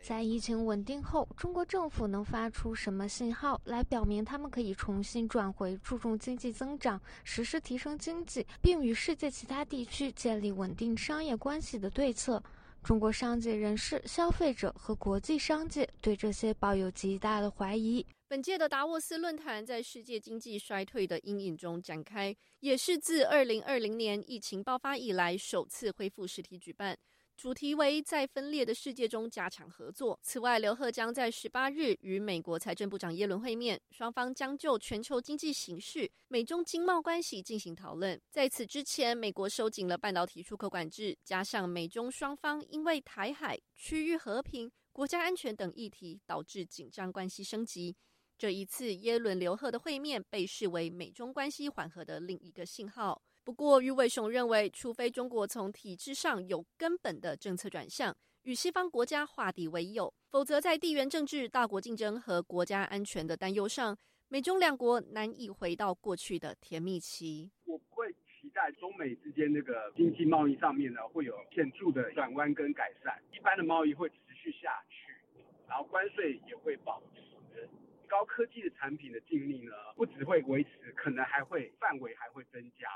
[0.00, 12.40] 在疫情稳定后，中国政府能发出什么信号来表明他们可以重新转回注重经济增长、实施提升经济，并与世界其他地区建立稳定商业关系的对策？
[12.82, 18.04] 中国商界人士、消费者和国际商界对这些抱有极大的怀疑。
[18.26, 26.96] 本届的达沃斯论坛在世界经济衰退的阴影中展开，也是自二零二零年疫情爆发以来首次恢复实体举办。
[27.38, 30.18] 主题为在分裂的世界中加强合作。
[30.24, 38.20] 此外，刘鹤将在十八日与美国财政部长耶伦会面，双方将就全球经济形势、美中经贸关系进行讨论。
[38.28, 47.94] 在此之前，美国收紧了半导体出口管制，加上美中双方因为台海、区域和平、国家安全等议题导致紧张关系升级。
[48.36, 53.22] 这一次耶伦刘鹤的会面被视为美中关系缓和的另一个信号。
[53.48, 63.96] 不过，余伟雄认为，除非中国从体制上有根本的政策转向，与西方国家化敌为友，否则在地缘政治、大国竞争和国家安全的担忧上，
[64.28, 67.50] 美中两国难以回到过去的甜蜜期。
[67.64, 75.14] 我不会期待中美之间那个经济贸易上面呢会有显著的转弯跟改善，一般的贸易会持续下去，
[75.66, 77.66] 然后关税也会保持，
[78.06, 82.86] 高科技的产品的禁令呢不只会维持，可能还会范围还会增加。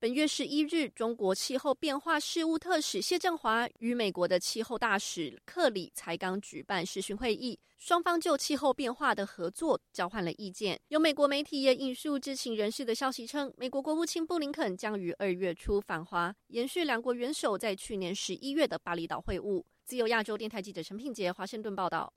[0.00, 10.80] 本月十一日，中国气候变化事务特使谢振华与美国的气候大使克里才刚举办视讯会议，双方就气候变化的合作交换了意见。
[10.88, 19.62] 有美国媒体也引述知情人士的消息称，美国国务卿布林肯将于二月初访华，延续两国元首在去年十一月的巴厘岛会晤。
[19.84, 22.10] 自由亚洲电台记者陈品杰华盛顿报道。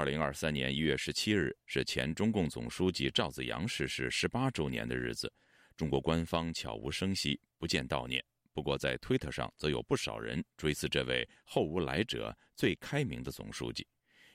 [0.00, 5.30] 二零二三年一月十七日是前中共总书记赵子阳逝世十八周年的日子，
[5.76, 8.24] 中国官方悄无声息，不见悼念。
[8.54, 13.86] 不过，在推特上则有不少人追思这位后无来者、最开明的总书记。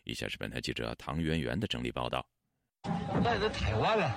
[0.04, 2.24] 以下是本台记者唐媛媛的整理报道。
[3.24, 4.12] 来的太晚了！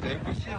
[0.00, 0.50] 对不起，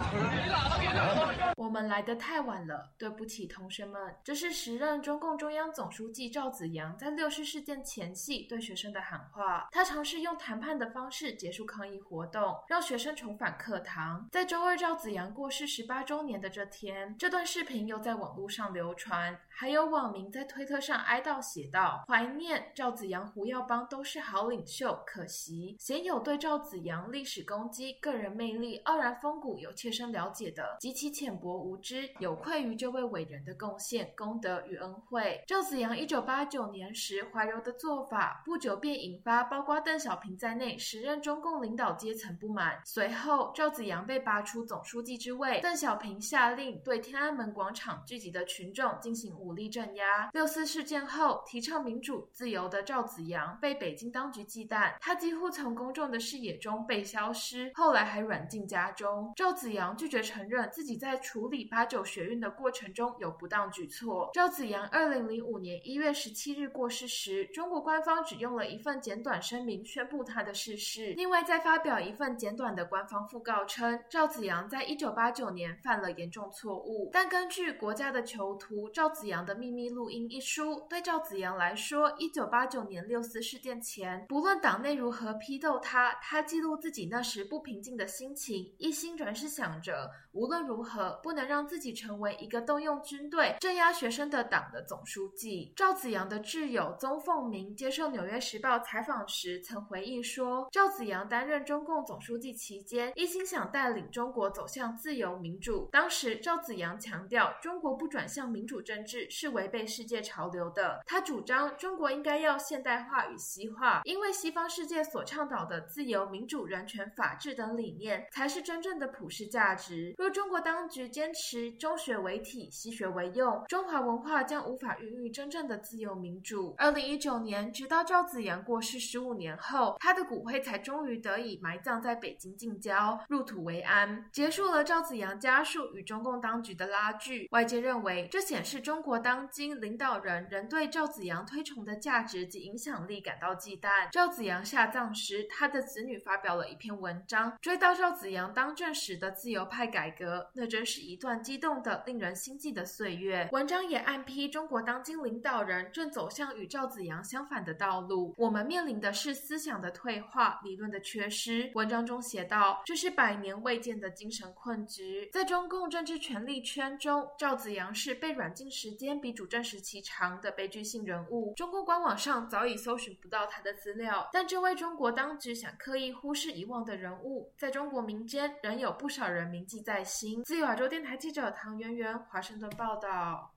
[1.56, 4.14] 我们来的太晚了，对不起，同学们。
[4.24, 9.68] 这是时任中共中央总书记赵紫阳在六四事件前夕对学生的喊话。
[9.70, 14.26] 他尝试用谈判的方式结束抗议活动，让学生重返课堂。
[14.32, 19.38] 在周二赵紫阳过世十八周年的这天，这段视频又在网络上流传。
[19.48, 42.80] 还有网民在推特上哀悼写道：“怀念赵紫阳、胡耀邦都是好领袖，可惜鲜有对赵紫阳历史功绩、个人魅力傲然风骨有切身了解的，极其浅薄无知，有愧于这位伟人的贡献、功德与恩惠。”赵紫阳一九八九年时怀柔的做法，不久便引发包括邓小平在内时任中共领导阶层不满。
[42.84, 50.30] 随后，赵紫阳被拔出总书记之位，邓小平下令对天安门广场聚集的群众进行武力镇压。
[50.32, 57.72] 六四事件后，提倡民主自由的赵紫阳被北京当局忌惮，他几乎从公众的视野中被消失。
[57.74, 59.32] 后来还软禁家中。
[59.34, 64.30] 赵子阳拒绝承认自己在处理八九学运的过程中有不当举措。
[64.34, 71.14] 赵子阳二零零五年一月十七日过世时，中国官方只用了一份简短声明宣布他的逝世。
[71.16, 77.08] 另外，再发表一份简短的官方讣告称，赵子阳在一九八九年犯了严重错误。
[77.12, 79.38] 但根据国家的囚徒赵子阳。
[79.48, 95.72] 的秘密录音一书，对赵子阳来说，一九八九年六四事件前，不论党内如何批斗他，他记录自己那时不平静的心情，一心仍是想着，无论如何不能让自己成为一个动用军队镇压学生的党的总书记。
[95.74, 105.88] 赵子阳的挚友宗凤鸣接受《纽约时报》采访时曾回忆说，赵子阳担任中共总书记期间，一心想带领中国走向自由民主。
[105.90, 109.26] 当时赵子阳强调，中国不转向民主政治。
[109.30, 111.02] 是违背世界潮流的。
[111.06, 116.58] 他主张中国应该要现代化与西化，因为西方世界所倡导的自由民主。
[116.66, 120.14] 人权、法治等理念，才是真正的普世价值。
[120.30, 126.74] 中国当局坚持中学为体、西学为用，中华文化将无法孕育真正的自由民主。
[126.78, 137.48] 二零一九年，直到赵子阳过世十五年后，他的骨灰才终于得以埋葬在北京近郊，入土为安，结束了赵子阳家属与中共当局的拉锯。
[137.50, 144.08] 外界认为，这显示中国当今领导人仍对赵子阳推崇的价值及影响力感到忌惮。
[144.12, 153.46] 赵子阳下葬时，他的子女发表了一篇文章，追悼赵子阳当政时的自由派改改革，那真是一段激动的、令人心悸的岁月。
[153.52, 161.70] 文章也暗批中国当今领导人正走向与赵子阳相反的道路，我们面临的是思想的退化、理论的缺失。
[161.74, 171.52] 文章中写道：“这是百年未见的精神困局，在中共政治权力圈中，赵子阳是被软禁时间比主政时期长的悲剧性人物。
[171.54, 183.54] 中共官网上早已搜寻不到他的资料，但这位中国当局想刻意忽视遗忘的人物，在中国民间仍有不少人铭记在心。”自由亚洲电台记者唐媛媛，华盛顿报道。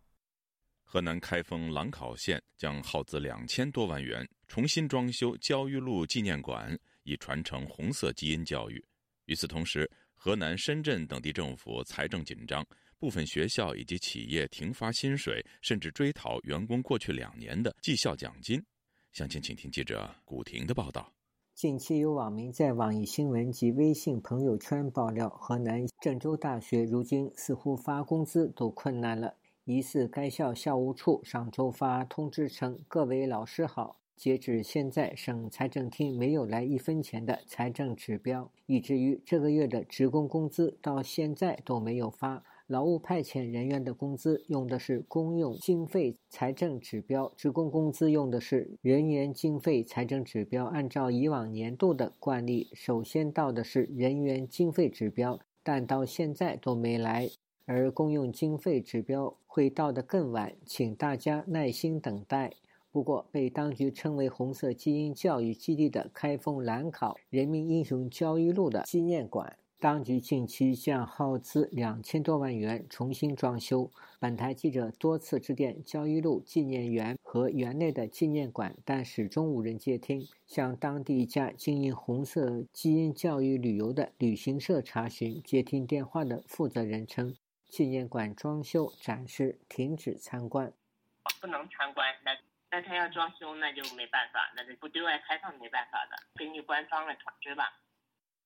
[0.83, 8.83] 河南开封兰考县将耗资两千多万元重新装修焦裕禄纪念馆，以传承红色基因教育。
[9.25, 12.65] 与此同时，河南、深圳等地政府财政紧张，
[12.99, 18.61] 部分学校以及企业停发薪水，甚至追讨员工过去两年的绩效奖金。
[19.13, 21.09] 详情，请听记者古婷的报道。
[21.61, 29.35] 近期有网民在网易新闻及微信朋友圈爆料，河南郑州大学如今似乎发工资都困难了。
[29.65, 42.43] 疑似该校校务处上周发通知称：“各位老师好，截止现在，省财政厅没有来一分钱的财政指标，以至于这个月的职工工资到现在都没有发。
[42.71, 50.63] 劳务派遣人员的工资用的是公用经费财政指标，职工工资用的是人员经费财政指标。
[50.67, 57.29] 按照以往年度的惯例，首先到的是人员经费指标，但到现在都没来。”
[57.67, 62.53] 而公用经费指标会到得更晚，请大家耐心等待。
[62.89, 69.57] 不过，被当局称为“红色基因教育基地”的开封兰考人民英雄焦裕禄的纪念馆。
[69.81, 73.89] 当局近期将耗资两千多万元重新装修。
[74.19, 80.27] 本台记者多次致电焦裕禄纪念园和园内的纪念馆，但始终无人接听。
[80.45, 87.35] 向当地一家经营红色基因教育旅游的旅行社查询，接听电话的负责人称，
[87.67, 90.71] 纪念馆装修展示停止参观，
[91.41, 92.05] 不能参观。
[92.23, 92.37] 那
[92.69, 97.81] 那他要装修，那就没办法，那就不对外开放，没办法的，根据官方的通知吧。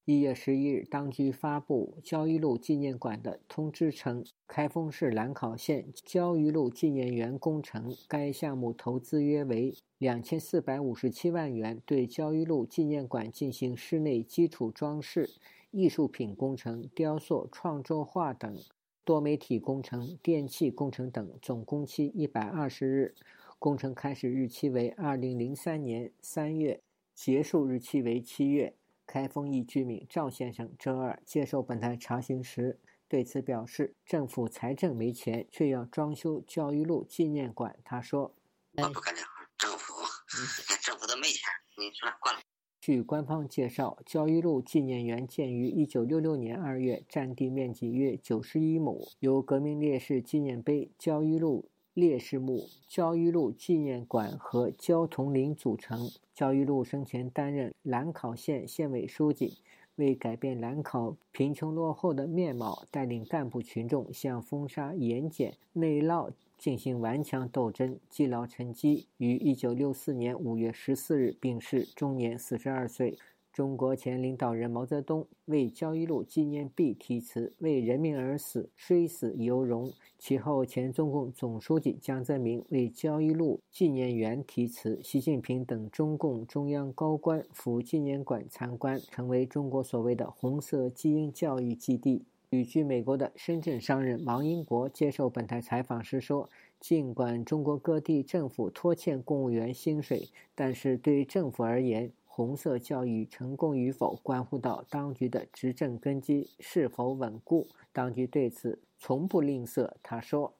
[0.07, 15.27] 一月十一日，当局发布焦裕禄纪念馆的通知称，开封市兰考县焦裕禄纪念园工程，该项目投资约为两千四百五十七万元，对焦裕禄纪念馆进行室内基础装饰、
[15.71, 18.55] 艺术品工程、雕塑、创作画等
[19.03, 23.15] 多媒体工程、电气工程等，总工期一百二十日，
[23.57, 26.79] 工程开始日期为二零零三年三月，
[27.15, 28.75] 结束日期为七月。
[29.07, 38.33] 开封一居民赵先生周二接受本台查询时，对此表示：“政府财政没钱，却要装修教育路纪念馆。”他说
[38.77, 39.21] ：“我不干这
[39.57, 40.03] 政府，
[40.83, 41.41] 政府都没钱，
[41.77, 42.41] 你说惯了。”
[42.81, 56.11] 据官方介绍，焦裕禄纪念园建于1966年2月，占地面积约91亩，由革命烈士纪念碑、焦裕禄烈士墓、焦裕禄纪念馆和焦桐林组成。
[56.33, 59.53] 焦裕禄生前担任兰考县县委书记，
[59.95, 73.17] 为改变兰考贫穷落后的面貌，带领干部群众向封杀盐碱、内涝进行顽强斗争，积劳成疾，于1964年5月14日病逝，终年42岁。
[73.55, 79.89] 中国前领导人毛泽东为焦裕禄纪念碑题词：“为人民而死，虽死犹荣。”
[80.19, 92.25] 其后，前中共总书记江泽民为焦裕禄纪念园题词，习近平等中共中央高官赴纪念馆参观，成为中国所谓的“红色基因教育基地”。
[92.51, 96.49] 旅居美国的深圳商人王英国接受本台采访时说
[96.81, 107.71] ：“尽管中国各地政府拖欠公务员薪水，但是对政府而言，”红色教育成功与否，关乎到当局的执政根基是否稳固。
[107.95, 109.87] 当局对此从不吝啬。
[110.03, 110.51] 他说：“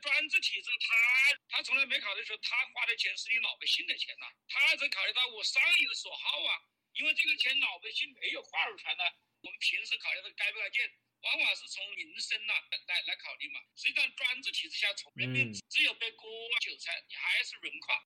[0.00, 6.64] 专制体制，他他从来没考虑说他花的钱是你老百姓的钱呐，他只考虑到我上一个所好啊。
[6.96, 9.04] 因为这个钱老百姓没有话语权呐。
[9.44, 10.80] 我们平时考虑的该不该建，
[11.20, 12.56] 往往是从民生呐
[12.88, 13.60] 来来考虑嘛。
[13.76, 16.24] 实际上，专制体制下，从人民只有被割
[16.64, 18.00] 韭菜，你还是人垮。”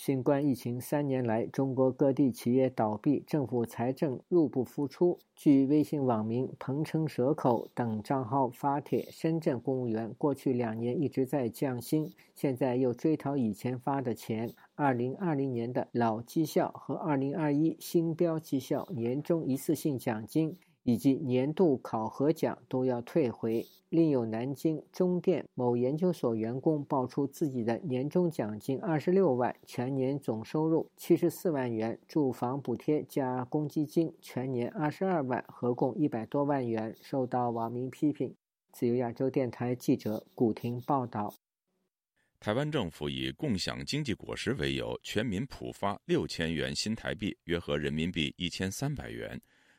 [0.00, 5.18] 新冠疫情三年来，中国各地企业倒闭，政府财政入不敷出。
[5.34, 14.52] 据微信网民“鹏程蛇口”等账号发帖，深圳公务员过去两年一直在降薪，现在又追讨以前发的钱。
[14.76, 20.56] 二零二零年的老绩效和二零二一新标绩效年终一次性奖金。
[20.88, 23.66] 以及年度考核奖都要退回。
[23.90, 38.34] 另有南京中电某研究所员工爆出自己的年终奖金二十六万，全年总收入七十四万元，住房补贴加公积金全年二十二万，合共一百多万元，受到网民批评。
[38.72, 41.34] 自由亚洲电台记者古婷报道。
[42.40, 49.38] 台湾政府以共享经济果实为由，全民普发六千元新台币，约合人民币一千三百元。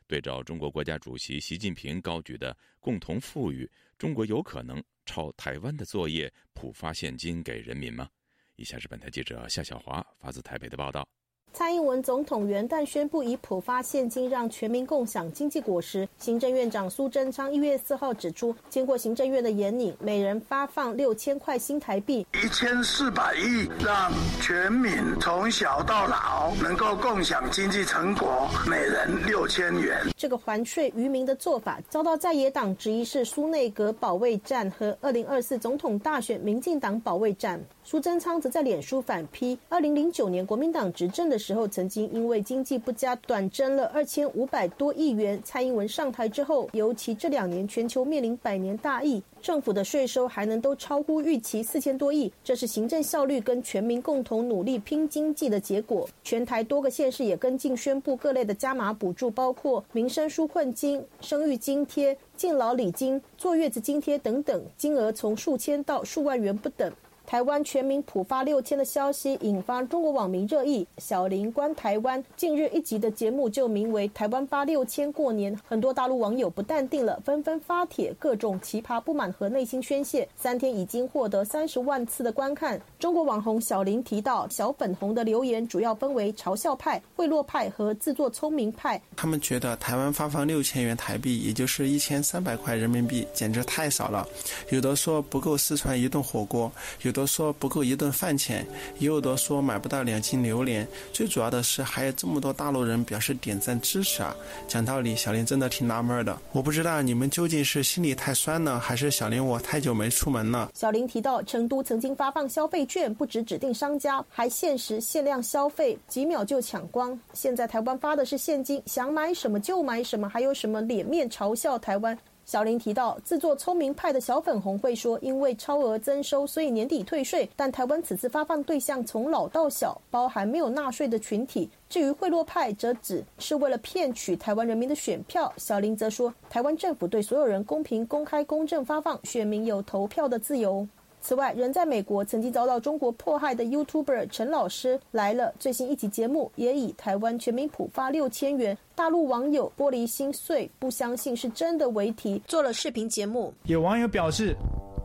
[0.10, 8.10] 对照中国国家主席习近平高举的“共同富裕”，中国有可能抄台湾的作业，普发现金给人民吗？
[8.56, 11.08] 以下是本台记者夏小华发自台北的报道。
[11.52, 16.08] 蔡英文总统元旦宣布以普发现金让全民共享经济果实。
[16.18, 29.98] 行政院长苏贞昌一月四号指出，经过行政院的研拟，每人发放六千块新台币，一千四百亿，让全民从小到老能够共享经济成果，每人六千元。
[30.16, 37.60] 这个还税于民的做法，遭到在野党质疑是苏内阁保卫战和二零二四总统大选民进党保卫战。
[37.90, 45.42] 苏贞昌则在脸书反批，二零零九年国民党执政的时候，曾经因为经济不佳短征了二千五百多亿元。
[45.44, 56.08] 蔡英文上台之后，尤其这两年全球面临百年大疫，政府的税收还能都超乎预期四千多亿，这是行政效率跟全民共同努力拼经济的结果。
[56.24, 66.94] 全台多个县市也跟进宣布各类的加码补助，包括民生纾困金、生育津贴、敬老礼金、坐月子津贴等等，金额从数千到数万元不等。
[67.30, 70.88] 台湾全民普发六千的消息引发中国网民热议。
[70.98, 80.28] 小林观台湾近日一集的节目就名为《台湾发六千过年》，很多大陆网友不淡定了，纷纷发帖各种奇葩不满和内心宣泄。
[80.36, 82.82] 三天已经获得三十万次的观看。
[82.98, 89.00] 中国网红小林提到，小粉红的留言主要分为嘲笑派、贿赂派和自作聪明派。
[89.16, 94.28] 他们觉得台湾发放六千元台币，也就是一千三百块人民币，简直太少了。
[94.72, 96.72] 有的说不够四川一顿火锅，
[97.04, 97.19] 有的。
[97.20, 98.66] 都说不够一顿饭钱，
[98.98, 100.88] 也有的说买不到两斤榴莲。
[101.12, 104.34] 最主要的是，还有这么多大陆人表示点赞支持啊！
[104.70, 106.38] 讲道理，小林真的挺纳闷的。
[106.54, 110.72] 我不知道你们究竟是心里太酸呢，还是小林我太久没出门了。
[110.74, 117.20] 小林提到，成都曾经发放消费券，不止指定商家，还限时限量消费，几秒就抢光。
[117.34, 122.18] 现在台湾发的是现金，想买什么就买什么，还有什么脸面嘲笑台湾？
[122.50, 127.48] 小林提到，自作聪明派的小粉红会说，因为超额增收，所以年底退税。
[127.56, 131.70] 但台湾此次发放对象从老到小，包含没有纳税的群体。
[131.88, 135.54] 至于贿赂派，则指是为了骗取台湾人民的选票。
[135.58, 140.88] 小林则说，台湾政府对所有人公平、公开、公正发放，选民有投票的自由。
[141.22, 153.54] 此外，人在美国曾经遭到中国迫害的 YouTuber 陈老师来了最新一集节目，也以台湾全民普发六千元，大陆网友玻璃心碎，不相信是真的为题，做了视频节目。
[153.64, 154.56] 有网友表示。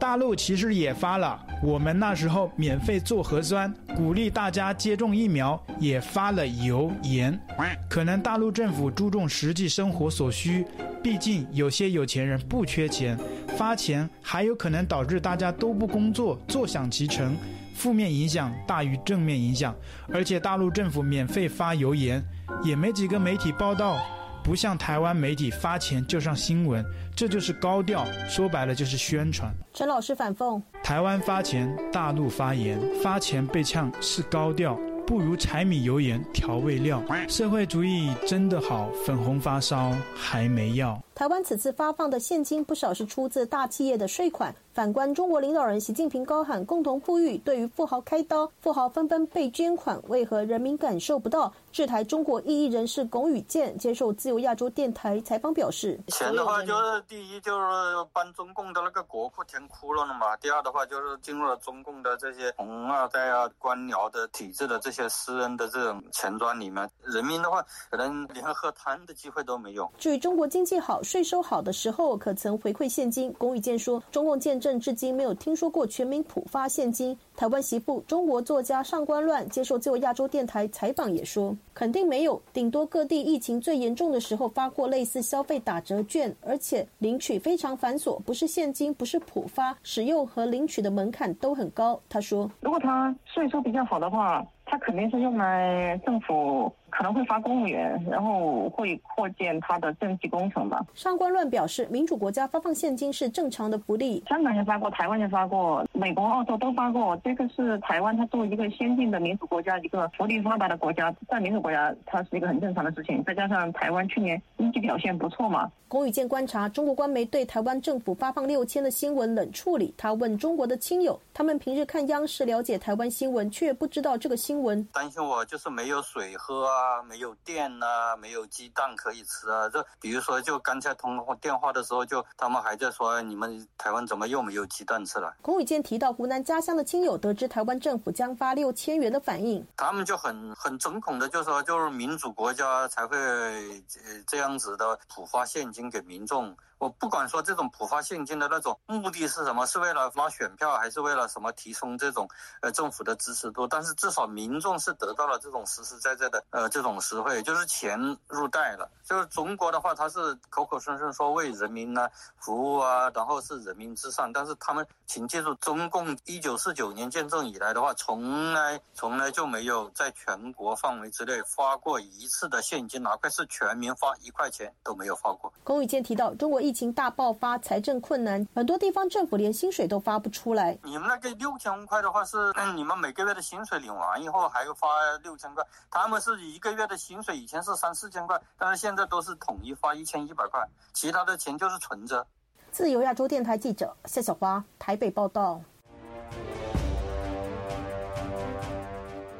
[0.04, 7.40] 大陆其实也发了，我们那时候免费做核酸，鼓励大家接种疫苗，也发了油盐。
[7.88, 10.66] 可能大陆政府注重实际生活所需，
[11.02, 13.18] 毕竟有些有钱人不缺钱，
[13.56, 17.34] 发钱还有可能导致大家都不工作，坐享其成，
[17.74, 19.74] 负面影响大于正面影响。
[20.12, 22.22] 而且大陆政府免费发油盐，
[22.62, 23.96] 也没几个媒体报道。
[24.44, 26.84] 不像台湾媒体发钱就上新闻，
[27.16, 29.50] 这就是高调，说白了就是宣传。
[29.72, 34.78] 陈老师反讽：台湾发钱，大陆发言，发钱被呛是高调。
[35.06, 40.98] 不如柴米油盐调味料，社会主义真的好，粉红发烧还没药。
[41.14, 44.52] 台湾此次发放的现金不少是出自大企业的税款。
[44.72, 51.52] 反观中国领导人习近平高喊共同富裕，对于富豪开刀，富豪纷纷被捐款，为何人民感受不到？
[51.70, 57.64] 制台中国异议人士龚宇健接受自由亚洲电台采访表示：钱的话，就是第一就是
[58.12, 69.86] 帮中共的那个国库填窟窿了嘛，第二的话就是进入了中共的这些红二代啊、官僚的体制的这些私人的这种钱庄里面，人民的话可能连喝汤的机会都没有。
[69.98, 70.94] 至于中国经济好。
[71.02, 73.30] 税收好的时候，可曾回馈现金？
[73.34, 77.18] 龚宇健说，中共建政至今没有听说过全民普发现金。
[77.36, 92.00] 台湾媳妇、中国作家上官乱接受自由亚洲电台采访也说，肯定没有，顶多各地疫情最严重的时候发过类似消费打折券，而且领取非常繁琐，不是现金，不是普发，使用和领取的门槛都很高。
[92.08, 94.44] 他说，如果他税收比较好的话。
[94.64, 100.80] 它肯定是用来政府可能会发公务员，然后会扩建它的政绩工程吧。
[100.94, 104.22] 上官论表示，民主国家发放现金是正常的福利。
[104.28, 107.16] 香港也发过，台湾也发过，美国、澳洲都发过。
[107.24, 113.24] 这个是台湾，它作为一个先进的民主国家，一个福利发达的国家，在民主国家，它是一个很正常的事情。
[113.24, 115.68] 再加上台湾去年经济表现不错嘛。
[115.88, 119.92] 龚宇健观察，中国官媒对台湾政府发放六千的新闻冷处理。
[119.96, 124.82] 他问中国的亲友，他们平日看央视了解台湾新闻，却不知道这个新闻。
[124.92, 129.68] 担心我就是没有水喝啊，没有电啊，没有鸡蛋可以吃啊。
[129.68, 135.34] 这比如说，就刚才通电话的时候，就他们还在说你们台湾怎么又没有鸡蛋吃了。
[135.42, 146.56] 龚宇健提到湖南家乡的亲友得知台湾政府将发六千元的反应，他们就很很惊恐的就说，就是民主国家才会呃这样子的普发现金给民众。
[146.78, 152.28] 我不管说这种普发现金的那种目的是什么，是为了拉选票，还是为了什么提升这种
[152.60, 153.66] 呃政府的支持度？
[153.66, 157.98] 但是至少民众是得到了这种实实在在的呃这种实惠，就是钱
[158.28, 158.90] 入袋了。
[159.04, 162.08] 就是中国的话，他是口口声声说为人民呢
[162.38, 175.52] 服务啊，然后是人民至上，但是他们请记住，中共一九四九年建政以来的话，从来从来就没有在全国范围之内发过一次的现金，哪怕是全民发一块钱都没有发过。
[175.62, 180.78] 龚宇健提到，中国疫情大爆发，财政困难，很多地方政府连薪水都发不出来。
[180.82, 182.38] 你们那个六千块的话是，
[182.74, 184.88] 你们每个月的薪水领完以后还要发
[185.22, 185.62] 六千块。
[185.90, 192.26] 他们是一个月的薪水以前是三四千块，但是现在都是统一发一千一百块，其他的钱就是存着。
[192.70, 195.60] 自由亚洲电台记者夏小花台北报道。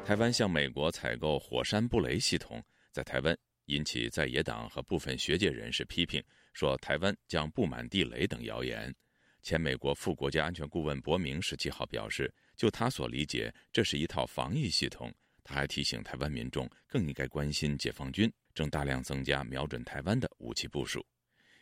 [0.05, 2.61] 台湾向美国采购火山布雷系统，
[2.91, 6.23] 在台湾引起在野党和部分学界人士批评。
[6.55, 8.95] 说台湾将布满地雷等谣言，
[9.43, 15.13] 前美国副国家安全顾问伯明十七号表示，就他所理解，这是一套防御系统。
[15.43, 21.05] 他还提醒台湾民众更应该关心解放军正大量增加瞄准台湾的武器部署。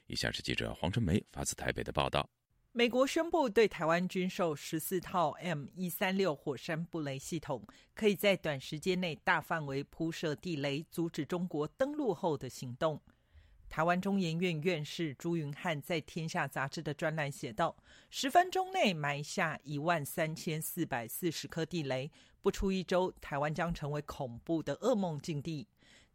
[0.05, 2.29] 以下是记者黄春梅发自台北的报道：
[2.71, 7.65] 美国宣布对台湾军售十四套 M 一三六火山布雷系统，
[7.95, 13.01] 可以在短时间内大范围铺设地雷，阻止中国登陆后的行动。
[13.73, 17.75] 台湾中研院院士朱云汉在《天下》杂志的专栏写道
[18.11, 22.11] ：“十分钟内埋下一万三千四百四十颗地雷，
[22.43, 25.67] 不出一周，台湾将成为恐怖的噩梦境地。”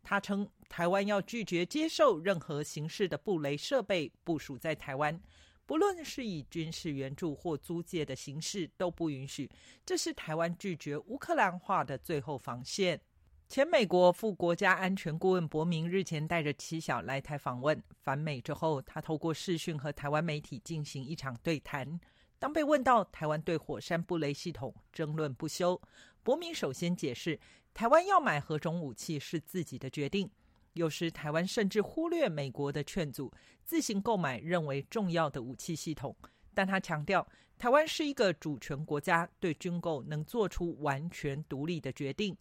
[0.05, 5.21] 他称，台湾要拒绝接受任何形式的布雷设备部署在台湾，
[5.67, 9.51] 不论是以军事援助或租借的形式都不允许。
[9.85, 13.01] 这是台湾拒绝乌克兰化的最后防线。
[13.49, 21.99] 前美国副国家安全顾问伯明日前带着妻小来台访问，返美之后，他透过视讯和台湾媒体进行一场对谈。
[22.39, 25.81] 当被问到台湾对火山布雷系统争论不休，
[26.23, 27.41] 伯明首先解释，
[27.73, 30.31] 台湾要买何种武器是自己的决定，
[30.75, 33.33] 有时台湾甚至忽略美国的劝阻，
[33.65, 36.15] 自行购买认为重要的武器系统。
[36.53, 37.27] 但他强调，
[37.59, 42.37] 台湾是一个主权国家，对军购能做出完全独立的决定。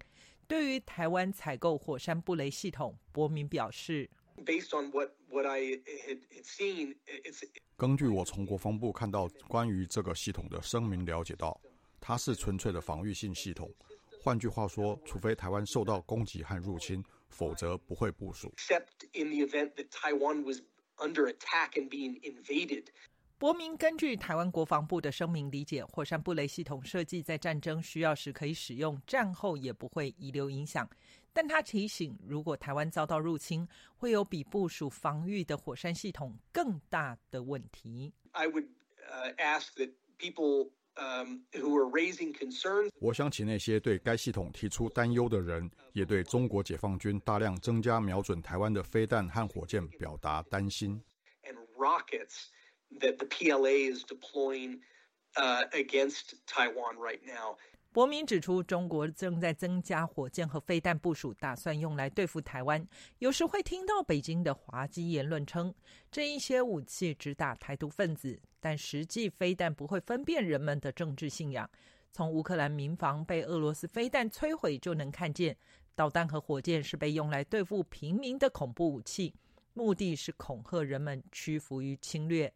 [0.47, 4.09] 对于台湾采购火山布雷系统，伯明表示
[7.75, 11.59] ：“根据我从国防部看到关于这个系统的声明了解到，
[11.99, 13.69] 它是纯粹的防御性系统。
[14.21, 18.49] 换句话说，除非台湾受到攻击和入侵，否则不会部署。”
[23.39, 30.89] 伯明根据台湾国防部的声明理解，火山布雷系统设计在战争需要时可以使用，战后也不会遗留影响。
[31.31, 38.11] 但他提醒，如果台湾遭到入侵，会有比部署防御的火山系统更大的问题。
[38.31, 38.65] I would
[39.37, 42.89] ask that people who are raising concerns。
[42.99, 50.99] 我想起那些对该系统提出担忧的人，也对中国解放军大量增加瞄准台湾的飞弹和火箭表达担心。
[51.43, 52.47] And rockets.
[52.99, 54.79] That the PLA is deploying
[55.71, 57.57] against Taiwan right now.
[57.93, 62.87] 伯明指出，中国正在增加火箭和飞弹部署，打算用来对付台湾。
[63.17, 65.73] 有时会听到北京的滑稽言论称，
[66.11, 71.67] 这一些武器只打台独分子，但实际飞弹不会分辨人们的政治信仰。
[72.11, 75.57] 从乌克兰民房被俄罗斯飞弹摧毁就能看见，
[75.95, 79.33] 导弹和火箭是被用来对付平民的恐怖武器，
[79.73, 82.53] 目的是恐吓人们屈服于侵略。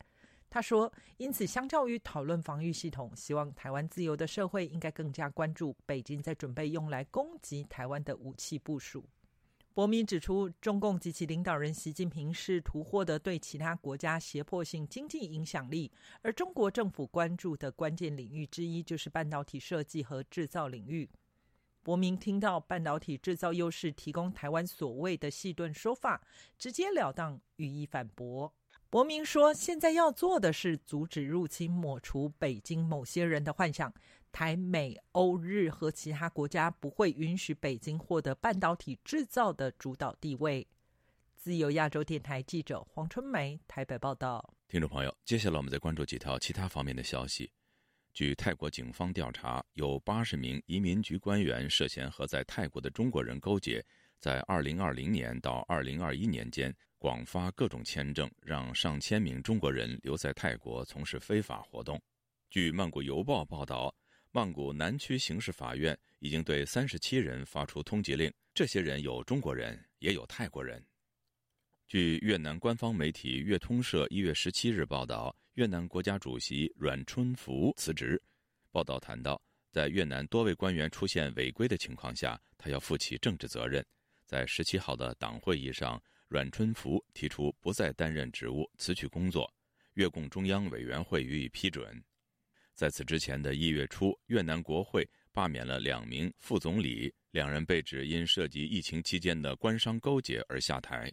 [0.54, 9.06] 他说：“因此，相较于讨论防御系统，希望台湾自由的社会应该更加关注北京在准备用来攻击台湾的武器部署。”
[9.74, 15.89] 伯明指出，中共及其领导人习近平试图获得对其他国家胁迫性经济影响力，
[16.22, 21.10] 而中国政府关注的关键领域之一就是半导体设计和制造领域。
[21.82, 26.22] 伯明听到半导体制造优势提供台湾所谓的细盾说法，
[26.58, 28.54] 直截了当予以反驳。
[28.92, 33.94] 伯明说：“现在要做的是阻止入侵，抹除北京某些人的幻想。
[34.34, 40.68] 台、美、欧、日和其他国家不会允许北京获得半导体制造的主导地位。”
[41.39, 44.54] 自由亚洲电台记者黄春梅台北报道。
[44.68, 47.50] 听众朋友，接下来我们再关注几条其他方面的消息。
[48.14, 53.82] 据泰国警方调查，有八十名移民局官员涉嫌和在泰国的中国人勾结，
[54.20, 56.76] 在二零二零年到二零二一年间。
[57.02, 61.99] 广发各种签证，让上千名中国人留在泰国从事非法活动。
[62.47, 63.91] 据《曼谷邮报》报道，
[64.30, 70.86] 曼谷南区刑事法院已经对三十七人发出通缉令，这些人有中国人，也有泰国人。
[71.88, 78.22] 据越南官方媒体越通社一月十七日报道，越南国家主席阮春福辞职。
[78.70, 79.41] 报道谈到，
[79.72, 83.84] 在越南多位官员出现违规的情况下，他要负起政治责任。
[84.24, 85.99] 在十七号的党会议上。
[86.32, 89.53] 阮春福提出不再担任职务，辞去工作，
[89.95, 92.01] 越共中央委员会予以批准。
[92.73, 101.11] 在此之前的一月初，越南国会罢免了两名副总理，两人被指因涉及疫情期间的官商勾结而下台。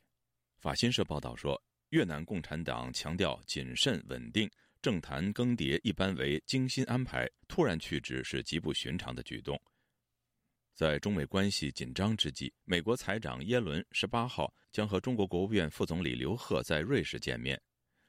[0.61, 4.49] 法新社报道说，越南共产党强调谨慎稳定，
[4.81, 9.61] 政坛更迭一般为精心安排，突然去职是极不寻常的举动。
[10.79, 17.61] 在中美关系紧张之际，美国财长耶伦十八号将和中国国务院副总理刘鹤在瑞士见面。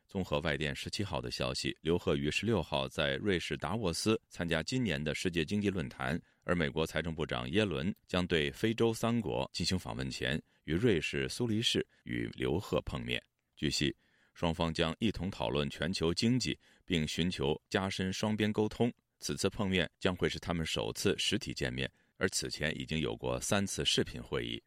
[0.08, 13.20] 综合外电十七号的消息，刘鹤于十六号在瑞士达沃斯参加今年的世界经济论坛，而美国财政部长耶伦将对非洲三国进行访问前，于瑞士苏黎世与刘鹤碰面。
[13.56, 13.92] 据悉，
[14.36, 16.56] 双方将一同讨论全球经济，
[16.86, 18.94] 并寻求加深双边沟通。
[19.20, 21.92] 此次碰面将会是他们首次实体见面。
[22.20, 24.62] 而此前已经有过三次视频会议。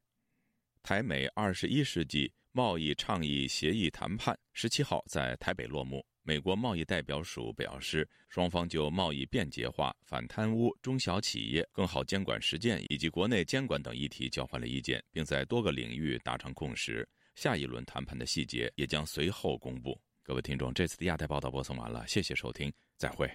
[0.83, 6.05] 台美二十一世纪贸易倡议协议谈判十七号在台北落幕。
[6.25, 17.09] 美国贸易代表署表示，双方就贸易便捷化、反贪污、中小企业更好监管实践以及国内监管等议题交换了意见，并在多个领域达成共识。
[17.35, 20.01] 下一轮谈判的细节也将随后公布。
[20.23, 23.29] 各位听众，这次的亚太报道播送完了，谢谢收听，再会。